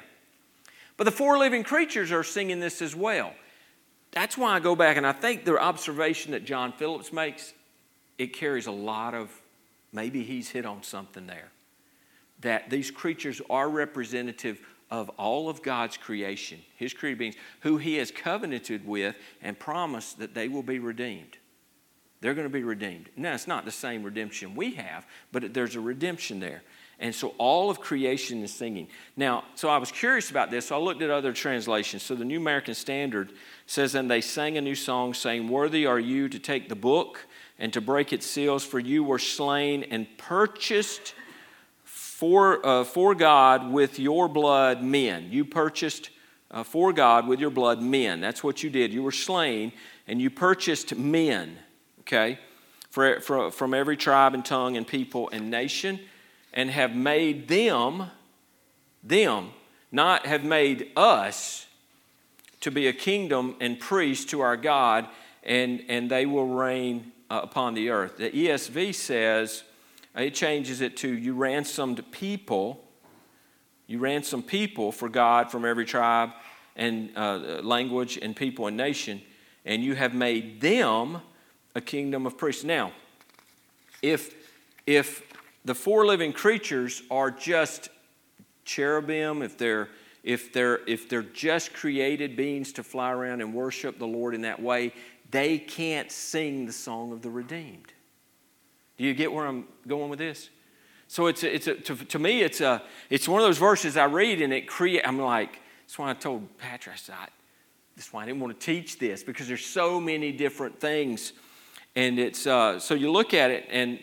[0.98, 3.36] But the four living creatures are singing this as well.
[4.10, 7.54] That's why I go back and I think the observation that John Phillips makes,
[8.18, 9.32] it carries a lot of,
[9.92, 11.52] maybe he's hit on something there.
[12.42, 17.96] That these creatures are representative of all of God's creation, His created beings, who He
[17.96, 21.38] has covenanted with and promised that they will be redeemed.
[22.22, 23.10] They're going to be redeemed.
[23.16, 26.64] Now, it's not the same redemption we have, but there's a redemption there.
[27.00, 28.88] And so all of creation is singing.
[29.16, 32.02] Now, so I was curious about this, so I looked at other translations.
[32.02, 33.34] So the New American Standard
[33.68, 37.28] says, And they sang a new song, saying, Worthy are you to take the book
[37.60, 41.14] and to break its seals, for you were slain and purchased
[41.84, 45.30] for, uh, for God with your blood men.
[45.32, 46.10] You purchased
[46.52, 48.22] uh, for God with your blood men.
[48.22, 48.94] That's what you did.
[48.94, 49.72] You were slain
[50.08, 51.58] and you purchased men
[52.08, 52.40] okay,
[52.90, 56.00] for, for, from every tribe and tongue and people and nation,
[56.54, 58.10] and have made them,
[59.04, 59.50] them,
[59.92, 61.68] not have made us
[62.62, 65.08] to be a kingdom and priests to our God,
[65.44, 68.18] and, and they will reign uh, upon the earth.
[68.18, 69.64] The ESV says,
[70.18, 72.84] uh, it changes it to you ransomed people,
[73.86, 76.32] you ransomed people for God from every tribe
[76.76, 79.22] and uh, language and people and nation,
[79.66, 81.22] and you have made them
[81.76, 82.64] a kingdom of priests.
[82.64, 82.92] Now,
[84.02, 84.34] if,
[84.86, 85.24] if
[85.66, 87.90] the four living creatures are just
[88.66, 89.90] cherubim, if they're,
[90.24, 94.42] if, they're, if they're just created beings to fly around and worship the Lord in
[94.42, 94.94] that way,
[95.32, 97.94] they can't sing the song of the redeemed.
[98.98, 100.50] Do you get where I'm going with this?
[101.08, 103.96] So it's a, it's a, to, to me it's a it's one of those verses
[103.96, 107.16] I read and it create I'm like that's why I told Patrick I said
[107.98, 111.34] that's why I didn't want to teach this because there's so many different things.
[111.96, 114.00] And it's, uh, so you look at it, and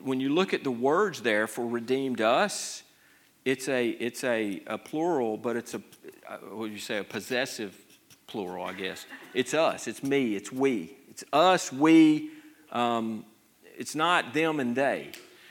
[0.00, 2.82] when you look at the words there for redeemed us,
[3.44, 5.82] it's a, it's a, a plural, but it's a,
[6.26, 7.81] uh, what do you say, a possessive
[8.26, 9.06] plural, I guess.
[9.34, 10.94] It's us, it's me, it's we.
[11.10, 12.30] It's us, we,
[12.70, 13.24] um,
[13.76, 15.10] it's not them and they.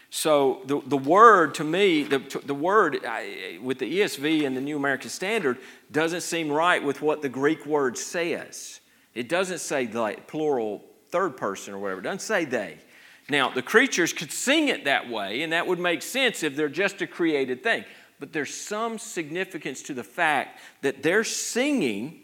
[0.09, 4.61] So the, the word to me, the, the word I, with the ESV and the
[4.61, 5.57] New American Standard
[5.91, 8.81] doesn't seem right with what the Greek word says.
[9.13, 12.01] It doesn't say like plural third person or whatever.
[12.01, 12.77] It doesn't say they.
[13.29, 16.67] Now, the creatures could sing it that way, and that would make sense if they're
[16.67, 17.85] just a created thing.
[18.19, 22.19] But there's some significance to the fact that they're singing,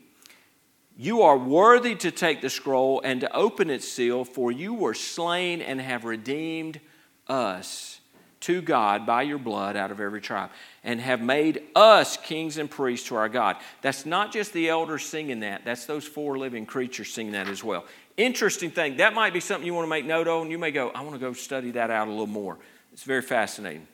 [0.97, 4.93] You are worthy to take the scroll and to open its seal, for you were
[4.93, 6.79] slain and have redeemed
[7.27, 7.99] us
[8.39, 10.49] to God by your blood out of every tribe,
[10.83, 13.57] and have made us kings and priests to our God.
[13.81, 17.63] That's not just the elders singing that, that's those four living creatures singing that as
[17.63, 17.85] well
[18.17, 18.97] interesting thing.
[18.97, 21.01] That might be something you want to make note of, and you may go, I
[21.01, 22.57] want to go study that out a little more.
[22.91, 23.87] It's very fascinating.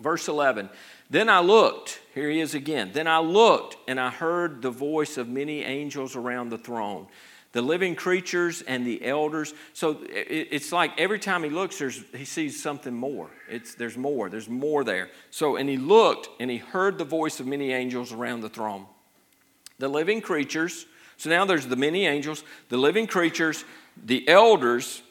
[0.00, 0.68] Verse 11
[1.10, 2.90] Then I looked, here he is again.
[2.92, 7.06] Then I looked, and I heard the voice of many angels around the throne,
[7.52, 9.54] the living creatures and the elders.
[9.72, 13.30] So it's like every time he looks, there's, he sees something more.
[13.48, 15.10] It's, there's more, there's more there.
[15.30, 18.86] So, and he looked, and he heard the voice of many angels around the throne.
[19.78, 20.86] The living creatures,
[21.18, 23.64] so now there's the many angels, the living creatures,
[24.04, 25.02] the elders,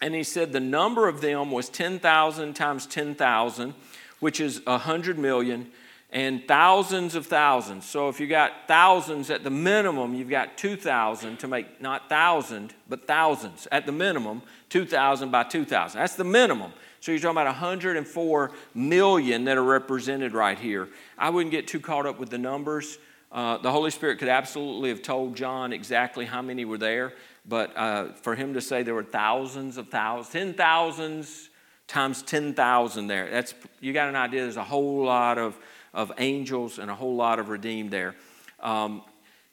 [0.00, 3.74] and he said the number of them was 10,000 times 10,000,
[4.20, 5.72] which is 100 million,
[6.16, 7.84] and thousands of thousands.
[7.84, 12.72] So if you got thousands at the minimum, you've got 2,000 to make not 1,000,
[12.88, 13.68] but thousands.
[13.70, 16.00] At the minimum, 2,000 by 2,000.
[16.00, 16.72] That's the minimum.
[17.00, 20.88] So you're talking about 104 million that are represented right here.
[21.18, 22.96] I wouldn't get too caught up with the numbers.
[23.30, 27.12] Uh, the Holy Spirit could absolutely have told John exactly how many were there,
[27.46, 31.50] but uh, for him to say there were thousands of thousands, ten thousands
[31.86, 34.42] times 10,000 there, that's, you got an idea.
[34.42, 35.56] There's a whole lot of,
[35.96, 38.14] of angels and a whole lot of redeemed there.
[38.60, 39.02] Um,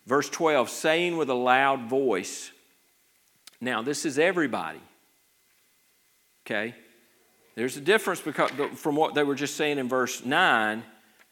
[0.05, 2.51] verse 12, saying with a loud voice.
[3.61, 4.81] Now, this is everybody.
[6.45, 6.75] Okay?
[7.55, 10.83] There's a difference because, from what they were just saying in verse 9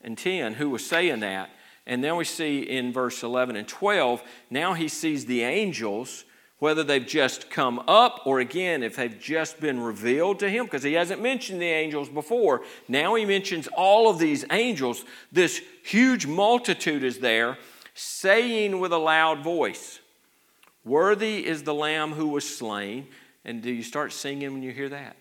[0.02, 1.50] and 10, who was saying that.
[1.86, 6.24] And then we see in verse 11 and 12, now he sees the angels,
[6.62, 10.84] whether they've just come up or again, if they've just been revealed to him, because
[10.84, 12.62] he hasn't mentioned the angels before.
[12.88, 15.04] Now he mentions all of these angels.
[15.32, 17.58] This huge multitude is there,
[17.95, 20.02] saying with a loud voice,
[20.86, 23.08] Worthy is the Lamb who was slain.
[23.43, 25.17] And do you start singing when you hear that?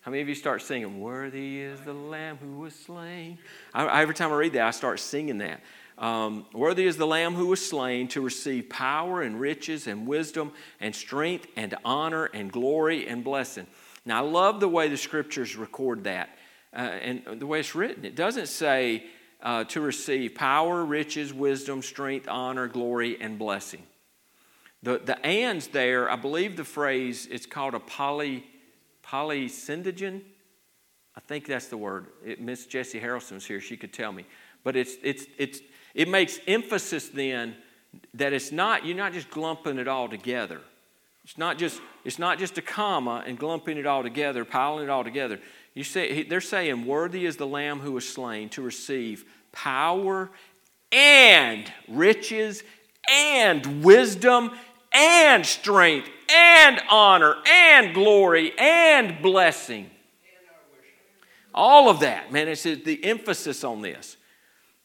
[0.00, 3.36] How many of you start singing, Worthy is the Lamb who was slain?
[3.74, 5.60] I, every time I read that, I start singing that.
[5.98, 10.52] Um, Worthy is the Lamb who was slain to receive power and riches and wisdom
[10.80, 13.66] and strength and honor and glory and blessing.
[14.04, 16.30] Now, I love the way the scriptures record that
[16.74, 18.04] uh, and the way it's written.
[18.04, 19.04] It doesn't say
[19.42, 23.82] uh, to receive power, riches, wisdom, strength, honor, glory, and blessing.
[24.82, 28.44] The, the ands there, I believe the phrase, it's called a poly
[29.04, 30.22] polysyndeton.
[31.14, 32.06] I think that's the word.
[32.38, 34.24] Miss Jessie Harrelson's here; she could tell me.
[34.64, 35.60] But it's it's it's
[35.94, 37.56] it makes emphasis then
[38.14, 40.60] that it's not you're not just glumping it all together.
[41.24, 44.90] It's not just it's not just a comma and glumping it all together, piling it
[44.90, 45.38] all together.
[45.74, 50.30] You say they're saying, "Worthy is the Lamb who was slain to receive power
[50.90, 52.62] and riches
[53.10, 54.52] and wisdom
[54.92, 59.90] and strength and honor and glory and blessing.
[61.54, 64.16] All of that, man, it's the emphasis on this.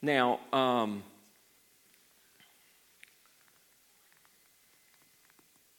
[0.07, 1.03] Now, um,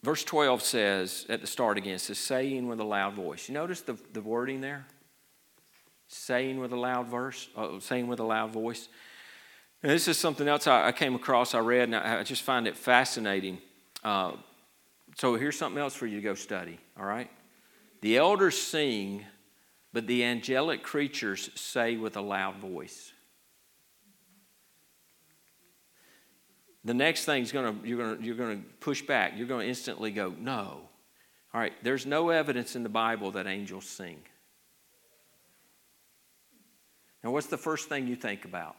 [0.02, 3.48] verse 12 says at the start again, it says, saying with a loud voice.
[3.48, 4.84] You notice the, the wording there?
[6.08, 8.90] Saying with a loud verse, uh, saying with a loud voice.
[9.82, 12.42] And this is something else I, I came across, I read, and I, I just
[12.42, 13.56] find it fascinating.
[14.04, 14.32] Uh,
[15.16, 17.31] so here's something else for you to go study, all right?
[18.02, 19.24] The elders sing,
[19.94, 23.12] but the angelic creatures say with a loud voice.
[26.88, 29.34] The next thing is going to you're going to you're going to push back.
[29.36, 30.88] You're going to instantly go, "No."
[31.52, 34.22] All right, there's no evidence in the Bible that angels sing.
[37.22, 38.74] Now, what's the first thing you think about?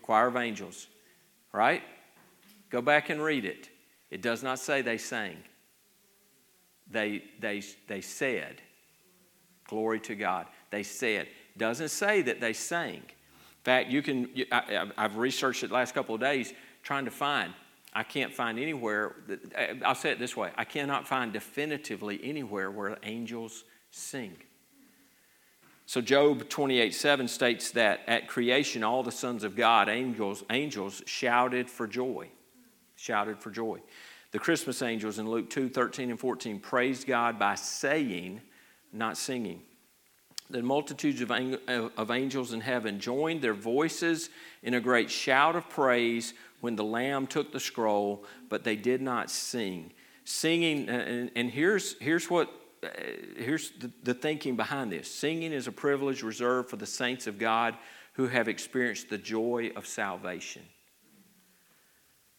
[0.00, 0.86] Choir of angels,
[1.52, 1.82] right?
[2.70, 3.68] Go back and read it.
[4.10, 5.36] It does not say they sang.
[6.90, 8.62] They, they, they said,
[9.68, 10.46] Glory to God.
[10.70, 11.28] They said.
[11.58, 13.02] Doesn't say that they sang.
[13.64, 16.52] Fact, you can, I, have researched it the last couple of days
[16.82, 17.52] trying to find.
[17.94, 22.70] I can't find anywhere, that, I'll say it this way I cannot find definitively anywhere
[22.70, 24.36] where angels sing.
[25.86, 31.02] So Job 28 7 states that at creation, all the sons of God, angels, angels
[31.06, 32.28] shouted for joy.
[32.96, 33.80] Shouted for joy.
[34.32, 38.40] The Christmas angels in Luke 2 13 and 14 praised God by saying,
[38.92, 39.62] not singing.
[40.50, 41.30] The multitudes of,
[41.96, 44.30] of angels in heaven joined their voices
[44.62, 49.00] in a great shout of praise when the Lamb took the scroll, but they did
[49.00, 49.92] not sing.
[50.24, 52.50] Singing, and, and here's, here's what
[52.84, 52.88] uh,
[53.36, 57.38] here's the, the thinking behind this singing is a privilege reserved for the saints of
[57.38, 57.76] God
[58.14, 60.62] who have experienced the joy of salvation.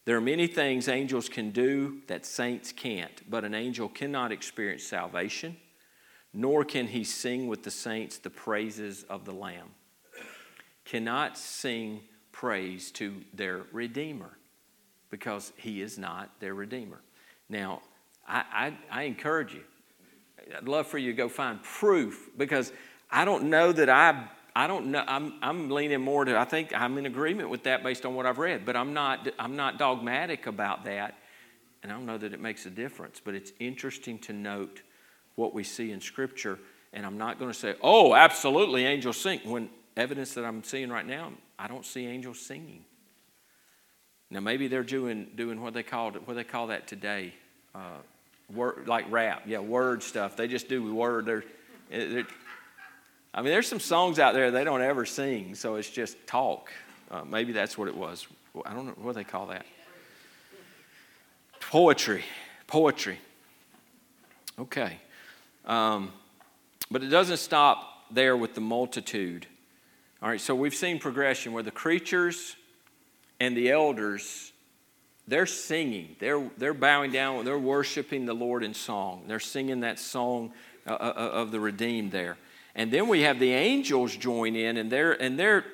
[0.04, 4.84] There are many things angels can do that saints can't, but an angel cannot experience
[4.84, 5.56] salvation,
[6.36, 9.70] nor can he sing with the saints the praises of the Lamb.
[10.84, 14.36] Cannot sing praise to their Redeemer
[15.08, 17.00] because he is not their Redeemer.
[17.48, 17.80] Now,
[18.28, 19.62] I, I, I encourage you,
[20.54, 22.70] I'd love for you to go find proof because
[23.10, 25.04] I don't know that I I don't know.
[25.06, 28.24] I'm, I'm leaning more to, I think I'm in agreement with that based on what
[28.24, 31.14] I've read, but I'm not, I'm not dogmatic about that.
[31.82, 34.80] And I don't know that it makes a difference, but it's interesting to note
[35.36, 36.58] what we see in Scripture.
[36.92, 39.40] And I'm not going to say, oh, absolutely, angels sing.
[39.44, 42.84] When evidence that I'm seeing right now, I don't see angels singing.
[44.30, 47.32] Now, maybe they're doing, doing what they call what they call that today,
[47.74, 47.98] uh,
[48.52, 50.36] word, like rap, yeah, word stuff.
[50.36, 51.26] They just do word.
[51.26, 51.44] They're,
[51.90, 52.26] they're
[53.32, 56.72] I mean, there's some songs out there they don't ever sing, so it's just talk.
[57.10, 58.26] Uh, maybe that's what it was.
[58.64, 59.66] I don't know what they call that.
[61.60, 62.24] Poetry.
[62.66, 63.18] Poetry.
[64.58, 64.98] Okay.
[65.66, 66.12] Um,
[66.90, 69.46] but it doesn't stop there with the multitude.
[70.22, 72.56] All right, so we've seen progression where the creatures
[73.40, 74.52] and the elders,
[75.28, 79.24] they're singing, they're, they're bowing down, they're worshiping the Lord in song.
[79.26, 80.52] They're singing that song
[80.86, 82.38] uh, uh, uh of the redeemed there.
[82.74, 85.64] And then we have the angels join in, and they're, and they're,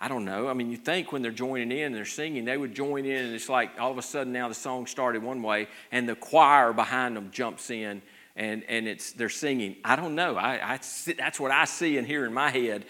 [0.00, 0.48] I don't know.
[0.48, 3.26] I mean, you think when they're joining in and they're singing, they would join in,
[3.26, 6.16] and it's like all of a sudden now the song started one way, and the
[6.16, 8.02] choir behind them jumps in,
[8.36, 9.76] and, and it's, they're singing.
[9.84, 10.36] I don't know.
[10.36, 10.80] I, I
[11.16, 12.84] that's what I see and hear in my head,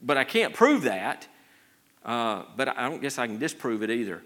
[0.00, 1.28] but I can't prove that.
[2.04, 4.22] Uh, but I don't guess I can disprove it either.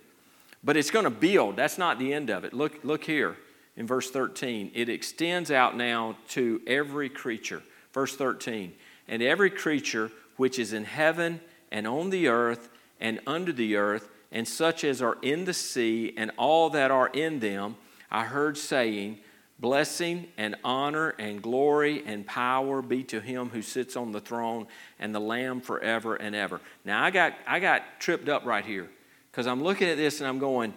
[0.64, 1.56] But it's going to build.
[1.56, 2.52] That's not the end of it.
[2.52, 3.36] Look, look here
[3.76, 4.72] in verse 13.
[4.74, 7.62] It extends out now to every creature.
[7.92, 8.74] Verse 13
[9.06, 11.40] And every creature which is in heaven
[11.70, 12.68] and on the earth
[13.00, 17.08] and under the earth, and such as are in the sea, and all that are
[17.08, 17.76] in them,
[18.10, 19.20] I heard saying,
[19.60, 24.68] Blessing and honor and glory and power be to him who sits on the throne
[25.00, 26.60] and the Lamb forever and ever.
[26.84, 28.88] Now, I got, I got tripped up right here
[29.30, 30.74] because I'm looking at this and I'm going,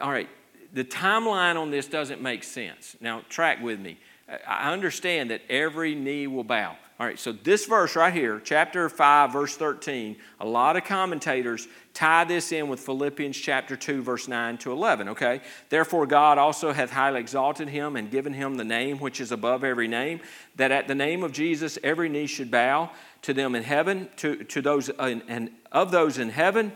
[0.00, 0.28] all right,
[0.74, 2.96] the timeline on this doesn't make sense.
[3.00, 3.98] Now, track with me.
[4.46, 6.76] I understand that every knee will bow.
[7.02, 11.66] All right, so this verse right here, chapter 5, verse 13, a lot of commentators
[11.94, 15.40] tie this in with Philippians chapter 2, verse 9 to 11, okay?
[15.68, 19.64] Therefore, God also hath highly exalted him and given him the name which is above
[19.64, 20.20] every name,
[20.54, 22.92] that at the name of Jesus every knee should bow
[23.22, 26.70] to them in heaven, to, to those, in, and of those in heaven,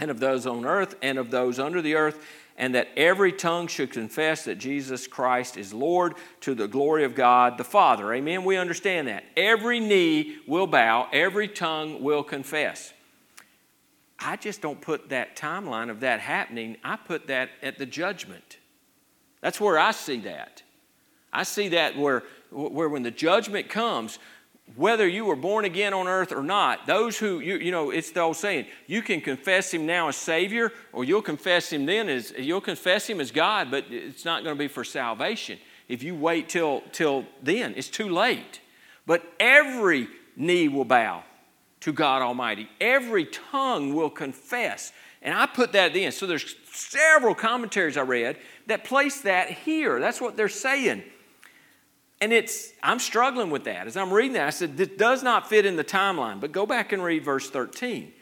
[0.00, 2.18] and of those on earth, and of those under the earth
[2.56, 7.14] and that every tongue should confess that Jesus Christ is Lord to the glory of
[7.14, 8.12] God the Father.
[8.12, 8.44] Amen.
[8.44, 9.24] We understand that.
[9.36, 12.92] Every knee will bow, every tongue will confess.
[14.18, 18.58] I just don't put that timeline of that happening, I put that at the judgment.
[19.40, 20.62] That's where I see that.
[21.32, 24.18] I see that where, where when the judgment comes,
[24.76, 28.10] whether you were born again on earth or not, those who, you, you know, it's
[28.10, 32.08] the old saying, you can confess him now as Savior, or you'll confess him then
[32.08, 35.58] as, you'll confess him as God, but it's not going to be for salvation.
[35.86, 38.60] If you wait till, till then, it's too late.
[39.06, 41.24] But every knee will bow
[41.80, 42.68] to God Almighty.
[42.80, 44.92] Every tongue will confess.
[45.20, 46.10] And I put that in.
[46.10, 50.00] So there's several commentaries I read that place that here.
[50.00, 51.04] That's what they're saying.
[52.20, 53.86] And it's, I'm struggling with that.
[53.86, 56.40] As I'm reading that, I said, this does not fit in the timeline.
[56.40, 58.12] But go back and read verse 13.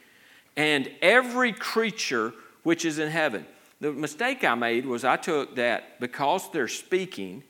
[0.56, 2.32] And every creature
[2.62, 3.46] which is in heaven.
[3.80, 7.42] The mistake I made was I took that because they're speaking,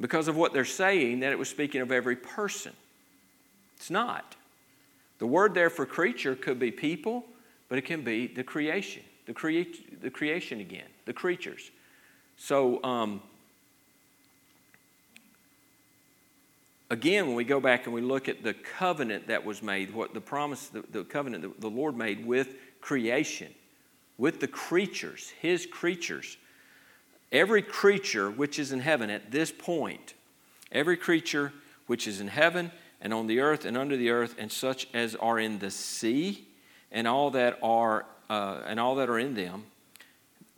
[0.00, 2.72] because of what they're saying, that it was speaking of every person.
[3.76, 4.36] It's not.
[5.18, 7.24] The word there for creature could be people,
[7.68, 11.70] but it can be the creation, the, crea- the creation again, the creatures.
[12.38, 13.20] So, um,
[16.90, 20.12] again, when we go back and we look at the covenant that was made, what
[20.12, 23.54] the promise, the, the covenant that the Lord made with creation,
[24.18, 26.36] with the creatures, His creatures,
[27.32, 30.14] every creature which is in heaven at this point,
[30.72, 31.52] every creature
[31.86, 32.70] which is in heaven
[33.00, 36.46] and on the earth and under the earth, and such as are in the sea,
[36.92, 39.64] and all that are uh, and all that are in them,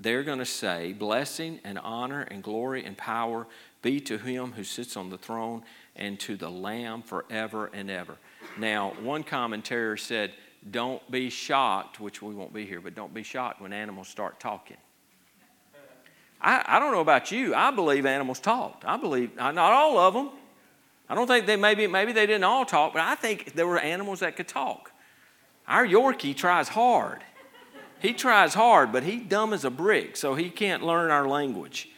[0.01, 3.47] they're going to say, "Blessing and honor and glory and power
[3.83, 5.63] be to Him who sits on the throne
[5.95, 8.17] and to the Lamb forever and ever."
[8.57, 10.33] Now, one commentator said,
[10.71, 14.41] "Don't be shocked," which we won't be here, but don't be shocked when animals start
[14.41, 14.79] talking.
[16.41, 17.55] I, I don't know about you.
[17.55, 18.85] I believe animals talked.
[18.85, 20.31] I believe not all of them.
[21.09, 23.79] I don't think they maybe maybe they didn't all talk, but I think there were
[23.79, 24.93] animals that could talk.
[25.69, 27.23] Our Yorkie tries hard.
[28.01, 31.91] He tries hard, but he's dumb as a brick, so he can't learn our language.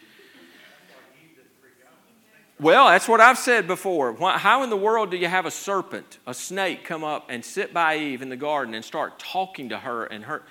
[2.65, 4.17] Well, that's what I've said before.
[4.39, 7.75] How in the world do you have a serpent, a snake, come up and sit
[7.75, 10.45] by Eve in the garden and start talking to her and her?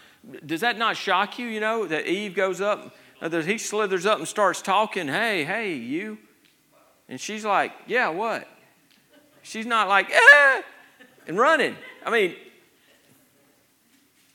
[0.45, 1.47] Does that not shock you?
[1.47, 5.07] You know that Eve goes up, he slithers up and starts talking.
[5.07, 6.19] Hey, hey, you,
[7.09, 8.47] and she's like, Yeah, what?
[9.41, 10.61] She's not like, eh,
[11.27, 11.75] and running.
[12.05, 12.35] I mean,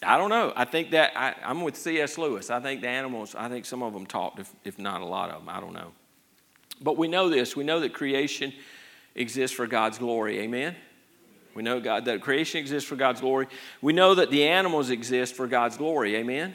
[0.03, 0.53] I don't know.
[0.57, 2.19] I think that I, am with C.S.
[2.19, 2.51] Lewis.
[2.51, 5.31] I think the animals, I think some of them talked, if, if not a lot
[5.31, 5.49] of them.
[5.49, 5.93] I don't know.
[6.81, 7.57] But we know this.
[7.57, 8.53] We know that creation
[9.15, 10.41] exists for God's glory.
[10.41, 10.77] Amen?
[11.55, 13.49] We know God, that creation exists for God's glory.
[13.81, 16.15] We know that the animals exist for God's glory.
[16.17, 16.55] Amen?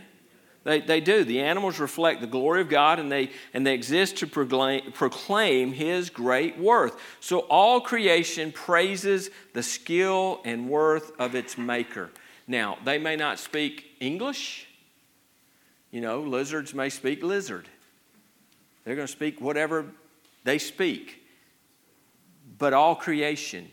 [0.63, 1.25] They, they do.
[1.25, 5.73] The animals reflect the glory of God and they, and they exist to proclaim, proclaim
[5.73, 6.95] His great worth.
[7.19, 12.09] So all creation praises the skill and worth of its maker.
[12.47, 14.67] Now, they may not speak English.
[15.91, 17.67] You know, lizards may speak lizard.
[18.85, 19.85] They're going to speak whatever
[20.43, 21.23] they speak.
[22.57, 23.69] But all creation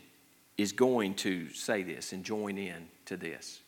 [0.57, 3.61] is going to say this and join in to this.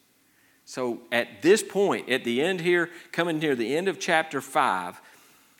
[0.65, 5.01] So at this point, at the end here, coming near the end of chapter 5,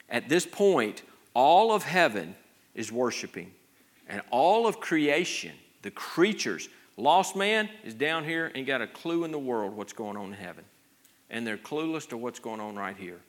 [0.10, 1.02] at this point,
[1.34, 2.36] all of heaven
[2.76, 3.52] is worshiping.
[4.08, 9.24] And all of creation, the creatures, lost man is down here and got a clue
[9.24, 10.64] in the world what's going on in heaven.
[11.30, 13.20] And they're clueless to what's going on right here.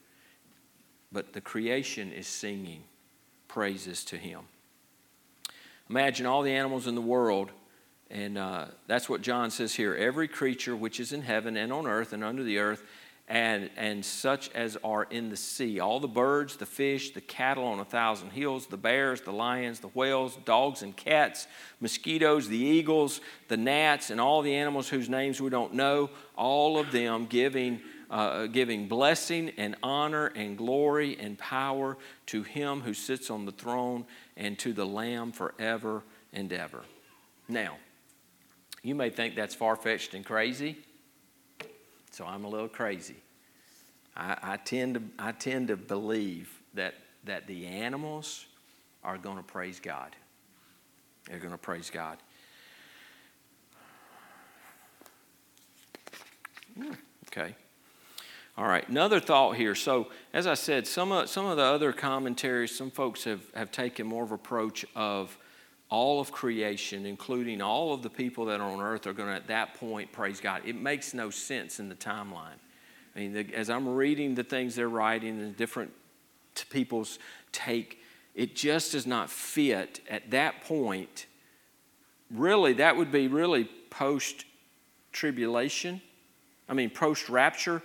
[1.11, 2.83] But the creation is singing
[3.55, 4.41] praises to him.
[5.89, 7.51] Imagine all the animals in the world
[8.09, 11.87] and uh, that's what John says here every creature which is in heaven and on
[11.87, 12.83] earth and under the earth,
[13.27, 15.79] and, and such as are in the sea.
[15.79, 19.79] All the birds, the fish, the cattle on a thousand hills, the bears, the lions,
[19.79, 21.47] the whales, dogs and cats,
[21.79, 26.77] mosquitoes, the eagles, the gnats, and all the animals whose names we don't know, all
[26.77, 27.79] of them giving.
[28.09, 31.97] Uh, giving blessing and honor and glory and power
[32.27, 34.05] to him who sits on the throne
[34.37, 36.83] and to the Lamb forever and ever.
[37.47, 37.77] Now,
[38.83, 40.77] you may think that's far fetched and crazy,
[42.11, 43.15] so I'm a little crazy.
[44.15, 46.93] I, I, tend to, I tend to believe that,
[47.23, 48.45] that the animals
[49.03, 50.15] are going to praise God.
[51.27, 52.17] They're going to praise God.
[56.77, 56.93] Hmm,
[57.27, 57.55] okay.
[58.57, 59.75] All right, another thought here.
[59.75, 63.69] So, as I said, some of, some of the other commentaries, some folks have, have
[63.69, 65.37] taken more of approach of
[65.89, 69.35] all of creation, including all of the people that are on earth, are going to
[69.35, 70.61] at that point praise God.
[70.65, 72.57] It makes no sense in the timeline.
[73.13, 75.91] I mean, the, as I'm reading the things they're writing and different
[76.69, 77.19] people's
[77.51, 77.99] take,
[78.35, 81.25] it just does not fit at that point.
[82.31, 84.45] Really, that would be really post
[85.11, 86.01] tribulation.
[86.69, 87.83] I mean, post rapture,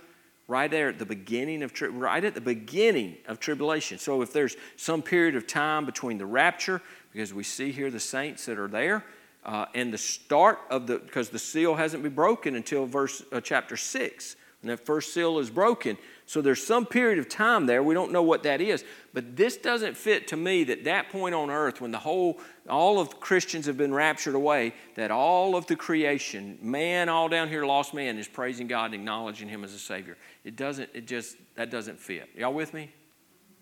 [0.51, 3.97] right there at the beginning of tri- right at the beginning of tribulation.
[3.97, 6.81] So if there's some period of time between the rapture
[7.13, 9.05] because we see here the saints that are there.
[9.43, 13.41] Uh, and the start of the, because the seal hasn't been broken until verse uh,
[13.41, 14.35] chapter 6.
[14.61, 15.97] And that first seal is broken.
[16.31, 17.83] So there's some period of time there.
[17.83, 18.85] We don't know what that is.
[19.13, 23.01] But this doesn't fit to me that that point on earth, when the whole, all
[23.01, 27.65] of Christians have been raptured away, that all of the creation, man all down here,
[27.65, 30.15] lost man, is praising God and acknowledging Him as a Savior.
[30.45, 32.29] It doesn't, it just, that doesn't fit.
[32.33, 32.89] Y'all with me?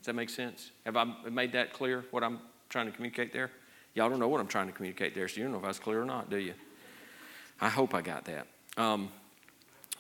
[0.02, 0.70] Does that make sense?
[0.86, 2.40] Have I made that clear, what I'm
[2.70, 3.50] trying to communicate there?
[3.96, 5.80] Y'all don't know what I'm trying to communicate there, so you don't know if that's
[5.80, 6.54] clear or not, do you?
[7.60, 8.46] I hope I got that.
[8.78, 9.10] Um,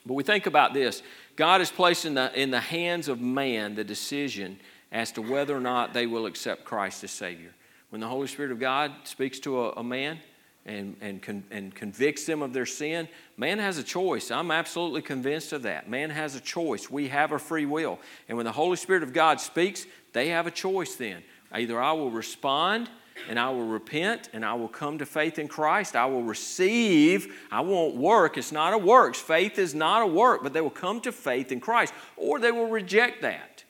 [0.09, 1.03] but we think about this
[1.35, 4.59] God has placed in the, in the hands of man the decision
[4.91, 7.53] as to whether or not they will accept Christ as Savior.
[7.91, 10.17] When the Holy Spirit of God speaks to a, a man,
[10.65, 13.07] and, and, con, and convicts them of their sin,
[13.37, 14.31] man has a choice.
[14.31, 15.87] I'm absolutely convinced of that.
[15.87, 16.89] Man has a choice.
[16.89, 17.99] We have a free will.
[18.27, 21.21] And when the Holy Spirit of God speaks, they have a choice then.
[21.51, 22.89] Either I will respond
[23.27, 25.95] and I will repent and I will come to faith in Christ.
[25.95, 27.35] I will receive.
[27.51, 28.37] I won't work.
[28.37, 29.19] It's not a works.
[29.19, 32.51] Faith is not a work, but they will come to faith in Christ, or they
[32.51, 33.63] will reject that.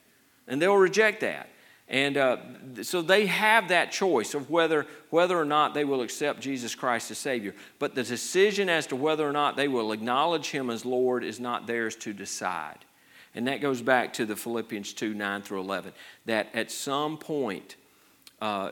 [0.48, 1.50] And they will reject that.
[1.90, 2.38] And uh,
[2.84, 7.10] so they have that choice of whether, whether or not they will accept Jesus Christ
[7.10, 7.56] as Savior.
[7.80, 11.40] But the decision as to whether or not they will acknowledge Him as Lord is
[11.40, 12.86] not theirs to decide.
[13.34, 15.94] And that goes back to the Philippians 2 9 through 11.
[16.26, 17.76] That at some point,
[18.40, 18.72] uh,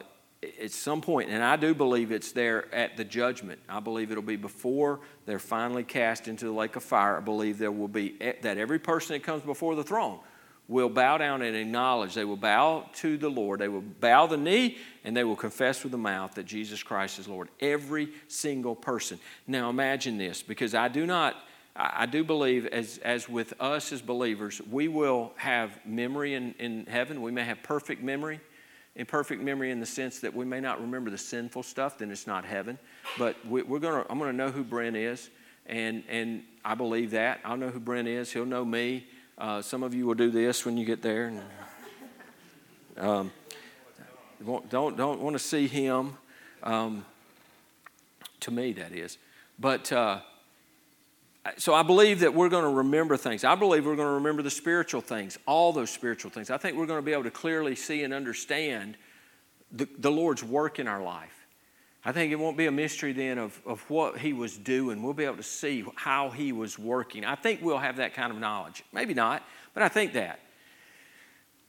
[0.61, 3.59] at some point, and I do believe it's there at the judgment.
[3.67, 7.17] I believe it'll be before they're finally cast into the lake of fire.
[7.17, 10.19] I believe there will be that every person that comes before the throne
[10.67, 12.13] will bow down and acknowledge.
[12.13, 13.59] They will bow to the Lord.
[13.59, 17.19] They will bow the knee and they will confess with the mouth that Jesus Christ
[17.19, 17.49] is Lord.
[17.59, 19.19] Every single person.
[19.47, 21.35] Now imagine this, because I do not.
[21.79, 26.87] I do believe, as, as with us as believers, we will have memory in, in
[26.87, 27.21] heaven.
[27.21, 28.39] We may have perfect memory,
[28.97, 32.11] in perfect memory in the sense that we may not remember the sinful stuff, then
[32.11, 32.79] it's not heaven.
[33.17, 35.29] But we, are gonna, I'm going to know who Brent is,
[35.67, 37.39] and, and I believe that.
[37.45, 38.31] I'll know who Brent is.
[38.31, 39.05] He'll know me.
[39.37, 41.27] Uh, some of you will do this when you get there.
[41.27, 41.41] And,
[42.97, 43.31] um,
[44.69, 46.17] don't, don't want to see him.
[46.63, 47.05] Um,
[48.39, 49.19] to me, that is.
[49.59, 50.21] But uh,
[51.57, 53.43] so I believe that we're going to remember things.
[53.43, 56.49] I believe we're going to remember the spiritual things, all those spiritual things.
[56.49, 58.97] I think we're going to be able to clearly see and understand
[59.71, 61.33] the, the Lord's work in our life.
[62.03, 65.03] I think it won't be a mystery then of, of what he was doing.
[65.03, 67.25] We'll be able to see how he was working.
[67.25, 68.83] I think we'll have that kind of knowledge.
[68.93, 69.43] Maybe not,
[69.73, 70.39] but I think that.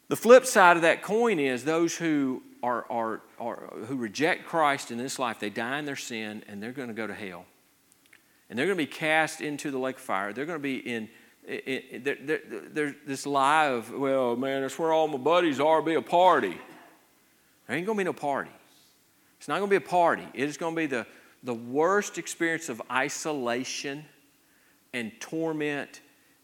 [0.08, 4.90] The flip side of that coin is those who are, are, are who reject Christ
[4.90, 7.44] in this life, they die in their sin and they're going to go to hell.
[8.48, 10.32] And they're going to be cast into the lake of fire.
[10.32, 11.08] They're going to be in,
[11.46, 16.58] there's this lie of, well, man, that's where all my buddies are, be a party.
[17.66, 18.50] There ain't going to be no party.
[19.38, 20.26] It's not going to be a party.
[20.34, 21.06] It is going to be the,
[21.42, 24.04] the worst experience of isolation
[24.92, 26.00] and torment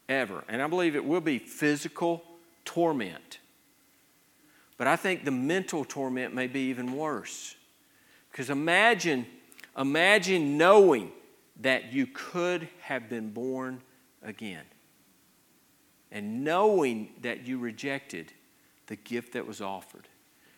[0.09, 0.45] ever.
[0.49, 2.23] And I believe it will be physical
[2.65, 3.39] torment.
[4.77, 7.57] But I think the mental torment may be even worse.
[8.31, 9.27] Because imagine,
[9.79, 11.11] imagine knowing
[11.61, 13.81] that you could have been born
[14.23, 14.65] again.
[16.11, 18.33] And knowing that you rejected
[18.87, 20.09] the gift that was offered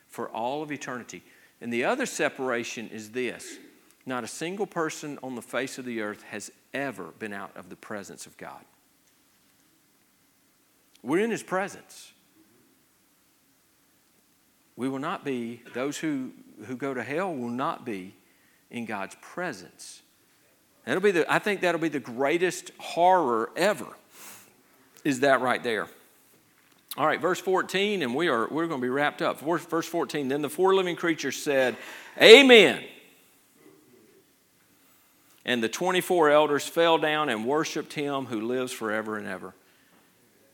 [0.09, 1.23] for all of eternity.
[1.61, 3.59] And the other separation is this
[4.05, 7.69] not a single person on the face of the earth has ever been out of
[7.69, 8.65] the presence of God.
[11.03, 12.13] We're in His presence.
[14.77, 16.33] We will not be, those who,
[16.67, 18.15] who go to hell will not be
[18.71, 20.03] in God's presence.
[20.87, 23.89] That'll be the, I think that'll be the greatest horror ever,
[25.05, 25.89] is that right there.
[26.97, 29.41] All right, verse 14, and we are we're going to be wrapped up.
[29.41, 31.77] Verse 14, then the four living creatures said,
[32.23, 32.83] Amen.
[35.45, 39.55] And the 24 elders fell down and worshiped him who lives forever and ever.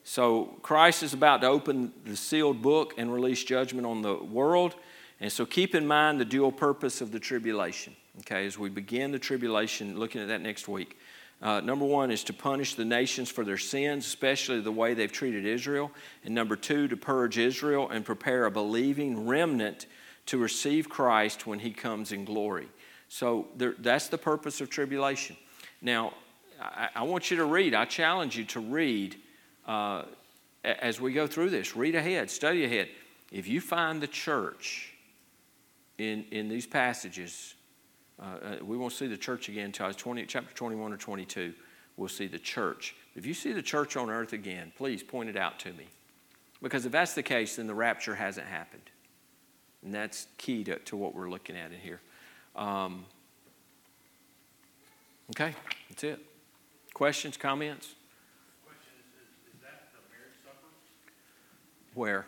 [0.04, 4.74] So Christ is about to open the sealed book and release judgment on the world.
[5.22, 7.94] And so keep in mind the dual purpose of the tribulation.
[8.20, 10.98] Okay, as we begin the tribulation, looking at that next week.
[11.40, 15.12] Uh, number one is to punish the nations for their sins, especially the way they've
[15.12, 15.92] treated Israel.
[16.24, 19.86] And number two, to purge Israel and prepare a believing remnant
[20.26, 22.68] to receive Christ when he comes in glory.
[23.08, 25.36] So there, that's the purpose of tribulation.
[25.80, 26.14] Now,
[26.60, 29.16] I, I, want you to read, I challenge you to read
[29.66, 30.02] uh,
[30.64, 31.76] as we go through this.
[31.76, 32.88] Read ahead, study ahead.
[33.30, 34.91] If you find the church
[35.98, 37.54] in, in these passages,
[38.20, 41.54] uh, uh, we won't see the church again until 20, chapter 21 or 22.
[41.96, 42.94] We'll see the church.
[43.14, 45.86] If you see the church on earth again, please point it out to me.
[46.62, 48.82] Because if that's the case, then the rapture hasn't happened.
[49.84, 52.00] And that's key to, to what we're looking at in here.
[52.54, 53.04] Um,
[55.30, 55.54] okay,
[55.88, 56.20] that's it.
[56.94, 57.94] Questions, comments?
[58.64, 60.68] Question is, is, that the marriage supper?
[61.94, 62.26] Where?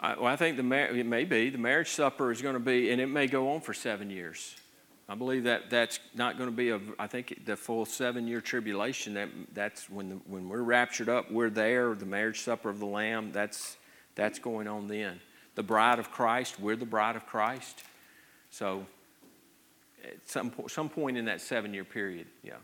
[0.00, 2.60] I, well, I think the mar- it may be the marriage supper is going to
[2.60, 4.56] be, and it may go on for seven years.
[5.08, 6.80] I believe that that's not going to be a.
[6.98, 9.14] I think the full seven-year tribulation.
[9.14, 11.94] That that's when the, when we're raptured up, we're there.
[11.94, 13.32] The marriage supper of the Lamb.
[13.32, 13.76] That's
[14.14, 15.20] that's going on then.
[15.56, 16.60] The bride of Christ.
[16.60, 17.82] We're the bride of Christ.
[18.50, 18.86] So,
[20.04, 22.54] at some some point in that seven-year period, yeah,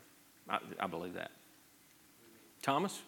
[0.48, 1.32] I, I believe that.
[2.62, 3.02] Thomas.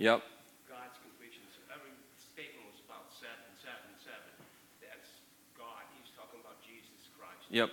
[0.00, 0.22] Yep.
[0.66, 1.42] God's completion.
[1.52, 4.32] So every statement was about seven, seven, seven.
[4.80, 5.20] That's
[5.58, 5.84] God.
[6.00, 7.44] He's talking about Jesus Christ.
[7.50, 7.68] Yep.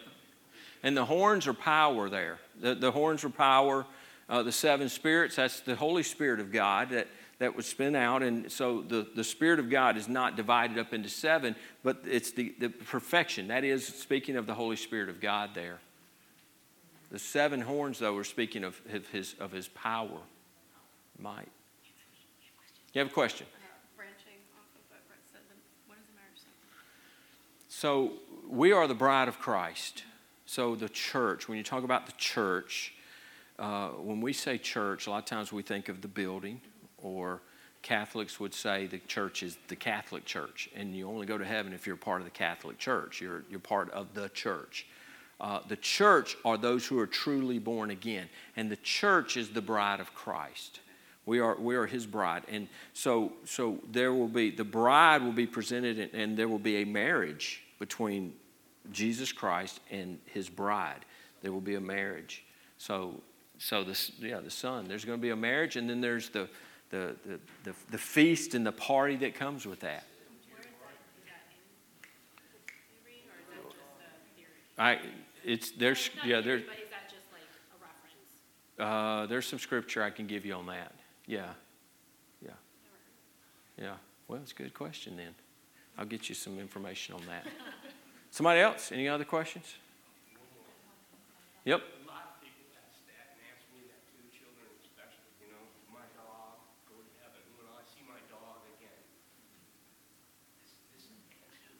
[0.84, 2.40] And the horns are power there.
[2.60, 3.86] The, the horns are power.
[4.28, 7.08] Uh, the seven spirits, that's the Holy Spirit of God that,
[7.40, 8.22] that was spent out.
[8.22, 12.32] And so the, the Spirit of God is not divided up into seven, but it's
[12.32, 13.48] the, the perfection.
[13.48, 15.80] That is speaking of the Holy Spirit of God there.
[17.10, 18.78] The seven horns, though, are speaking of
[19.14, 20.20] his, of his power,
[21.18, 21.48] might.
[22.98, 23.46] You have a question?
[23.96, 26.82] branching off of what Brett said, then what is the marriage supper?
[27.70, 28.14] So
[28.50, 30.04] we are the bride of Christ.
[30.48, 32.96] So the church, when you talk about the church,
[33.60, 36.60] uh, when we say church, a lot of times we think of the building,
[36.98, 37.44] or
[37.84, 41.74] Catholics would say the church is the Catholic Church, and you only go to heaven
[41.74, 43.22] if you're part of the Catholic Church.
[43.22, 44.88] You're, you're part of the church.
[45.40, 49.62] Uh, the church are those who are truly born again, and the church is the
[49.62, 50.80] bride of Christ.
[51.28, 52.44] We are, we are his bride.
[52.48, 56.58] And so, so there will be, the bride will be presented, and, and there will
[56.58, 58.34] be a marriage between
[58.94, 61.06] Jesus Christ and his bride.
[61.42, 62.46] There will be a marriage.
[62.78, 63.22] So,
[63.58, 66.48] so this, yeah, the son, there's going to be a marriage, and then there's the,
[66.92, 70.06] the, the, the, the feast and the party that comes with that.
[70.50, 71.44] Where is that, is that
[72.90, 74.48] in theory, or is that just a theory?
[74.78, 75.00] I,
[75.44, 77.42] it's, there's, yeah, theory, there, But is that just like
[77.74, 77.84] a
[78.80, 79.26] reference?
[79.26, 80.94] uh, there's some scripture I can give you on that.
[81.28, 81.52] Yeah,
[82.42, 82.52] yeah,
[83.78, 83.96] yeah.
[84.30, 85.36] Well, it's a good question then.
[85.98, 87.46] I'll get you some information on that.
[88.32, 88.92] Somebody else?
[88.94, 89.76] Any other questions?
[91.66, 91.84] Yep.
[91.84, 95.60] A lot of people ask that and ask me that too, children especially, you know,
[95.68, 97.44] does my dog go to heaven?
[97.60, 99.04] When I see my dog again?
[100.64, 101.76] This, this is answer.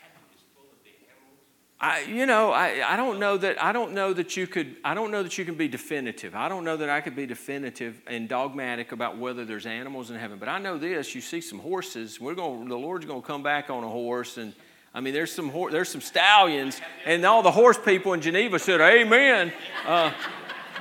[0.00, 1.44] Heaven is full of the animals.
[1.80, 4.94] I, you know, I, I don't know that I don't know that you could I
[4.94, 6.34] don't know that you can be definitive.
[6.34, 10.18] I don't know that I could be definitive and dogmatic about whether there's animals in
[10.18, 10.38] heaven.
[10.38, 12.20] But I know this: you see some horses.
[12.20, 12.68] We're going.
[12.68, 14.54] The Lord's going to come back on a horse, and
[14.92, 18.58] I mean, there's some hor- there's some stallions, and all the horse people in Geneva
[18.58, 19.52] said, "Amen."
[19.86, 20.10] Uh,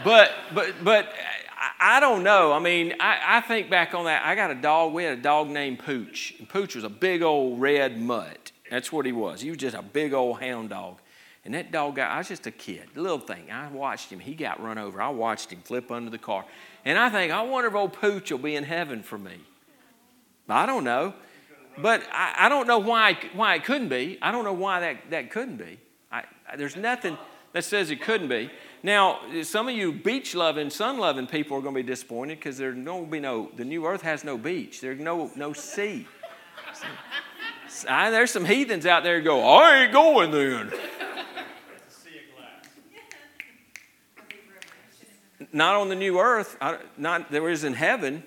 [0.04, 1.14] but but but
[1.80, 2.54] I, don't know.
[2.54, 4.26] I mean, I, I think back on that.
[4.26, 4.94] I got a dog.
[4.94, 8.47] We had a dog named Pooch, and Pooch was a big old red mutt.
[8.70, 9.42] That's what he was.
[9.42, 11.00] He was just a big old hound dog.
[11.46, 13.50] And that dog got, I was just a kid, a little thing.
[13.50, 14.20] I watched him.
[14.20, 15.02] He got run over.
[15.02, 16.44] I watched him flip under the car.
[16.84, 19.36] And I think, I wonder if old Pooch will be in heaven for me.
[20.50, 21.14] I don't know.
[21.78, 24.18] But I, I don't know why, why it couldn't be.
[24.22, 25.80] I don't know why that, that couldn't be.
[26.12, 26.24] I,
[26.58, 27.18] there's nothing
[27.54, 28.50] that says it couldn't be.
[28.84, 32.58] Now, some of you beach loving, sun loving people are going to be disappointed because
[32.58, 34.82] there no be no, the new earth has no beach.
[34.82, 36.08] There's no, no sea.
[37.88, 40.72] I, there's some heathens out there who go, I ain't going then.
[45.54, 46.58] Not on the new earth.
[46.60, 48.24] I, not there is in heaven.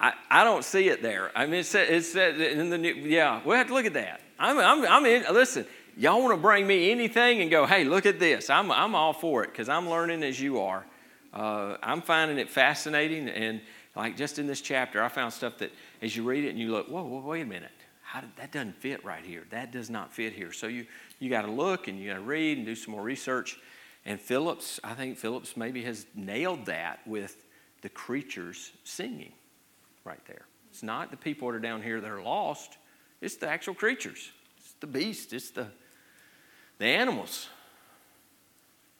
[0.00, 1.30] I, I don't see it there.
[1.36, 3.92] I mean, it said, it said in the new, yeah, we'll have to look at
[3.94, 4.22] that.
[4.38, 8.06] I'm, I'm, I'm in, listen, y'all want to bring me anything and go, hey, look
[8.06, 8.48] at this.
[8.48, 10.86] I'm, I'm all for it because I'm learning as you are.
[11.34, 13.28] Uh, I'm finding it fascinating.
[13.28, 13.60] And
[13.96, 16.70] like just in this chapter, I found stuff that as you read it and you
[16.70, 17.70] look, whoa, whoa wait a minute.
[18.02, 19.44] How did, that doesn't fit right here.
[19.50, 20.52] That does not fit here.
[20.52, 20.86] So you,
[21.18, 23.58] you got to look and you got to read and do some more research.
[24.04, 27.44] And Phillips, I think Phillips maybe has nailed that with
[27.82, 29.32] the creatures singing
[30.04, 30.46] right there.
[30.70, 32.78] It's not the people that are down here that are lost,
[33.20, 34.30] it's the actual creatures.
[34.58, 35.66] It's the beast, it's the,
[36.78, 37.48] the animals.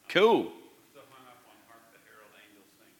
[0.07, 0.51] Cool.
[0.93, 2.93] So hung up on Hark the Herald Angels Sing.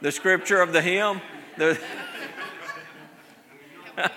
[0.00, 1.20] The scripture of the hymn.
[1.58, 1.78] The,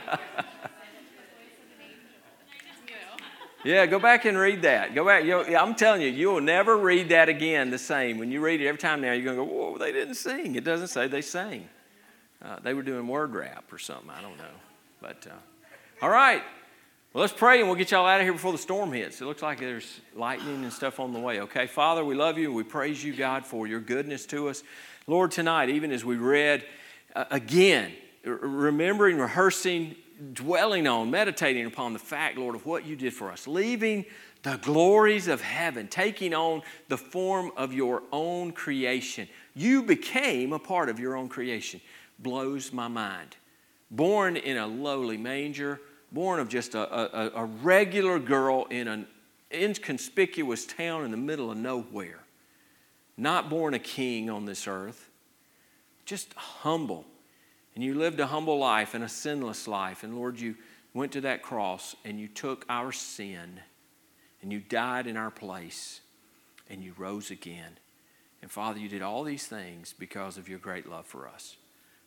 [3.65, 4.95] yeah, go back and read that.
[4.95, 5.25] Go back.
[5.25, 8.17] You'll, I'm telling you, you will never read that again the same.
[8.17, 10.55] When you read it every time now, you're going to go, whoa, they didn't sing.
[10.55, 11.67] It doesn't say they sang.
[12.41, 14.09] Uh, they were doing word rap or something.
[14.09, 14.43] I don't know.
[15.01, 15.36] But, uh,
[16.01, 16.43] all right.
[17.14, 19.22] Well, let's pray and we'll get y'all out of here before the storm hits.
[19.22, 21.68] It looks like there's lightning and stuff on the way, okay?
[21.68, 24.64] Father, we love you we praise you, God, for your goodness to us.
[25.05, 26.66] Lord, tonight, even as we read
[27.16, 27.91] uh, again,
[28.26, 29.95] remembering, rehearsing,
[30.34, 34.05] dwelling on, meditating upon the fact, Lord, of what you did for us, leaving
[34.41, 39.28] the glories of heaven, taking on the form of your own creation.
[39.53, 41.80] You became a part of your own creation.
[42.18, 43.36] Blows my mind.
[43.91, 45.80] Born in a lowly manger,
[46.14, 49.07] born of just a, a, a regular girl in an
[49.51, 52.20] inconspicuous town in the middle of nowhere.
[53.18, 55.09] Not born a king on this earth,
[56.05, 57.05] just humble.
[57.76, 60.03] And you lived a humble life and a sinless life.
[60.03, 60.55] And Lord, you
[60.93, 63.59] went to that cross and you took our sin
[64.41, 66.01] and you died in our place
[66.70, 67.80] and you rose again.
[68.41, 71.55] And Father, you did all these things because of your great love for us.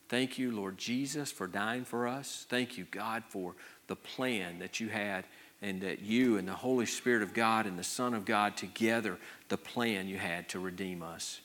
[0.09, 2.47] Thank you, Lord Jesus, for dying for us.
[2.49, 5.25] Thank you, God, for the plan that you had
[5.63, 9.19] and that you and the Holy Spirit of God and the Son of God together,
[9.49, 11.41] the plan you had to redeem us.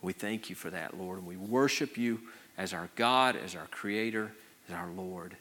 [0.00, 2.20] We thank you for that, Lord, and we worship you
[2.56, 4.32] as our God, as our Creator,
[4.68, 5.36] as our Lord.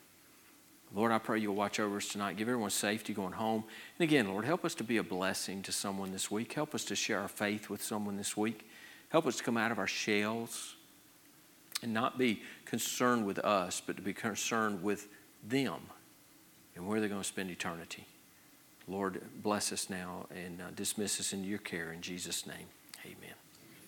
[0.94, 2.36] Lord, I pray you'll watch over us tonight.
[2.36, 3.64] Give everyone safety going home.
[3.98, 6.52] And again, Lord, help us to be a blessing to someone this week.
[6.52, 8.70] Help us to share our faith with someone this week.
[9.10, 10.76] Help us to come out of our shells
[11.82, 15.08] and not be concerned with us, but to be concerned with
[15.48, 15.80] them
[16.76, 18.06] and where they're going to spend eternity.
[18.88, 22.68] Lord, bless us now and uh, dismiss us into your care in Jesus' name.
[23.06, 23.41] Amen.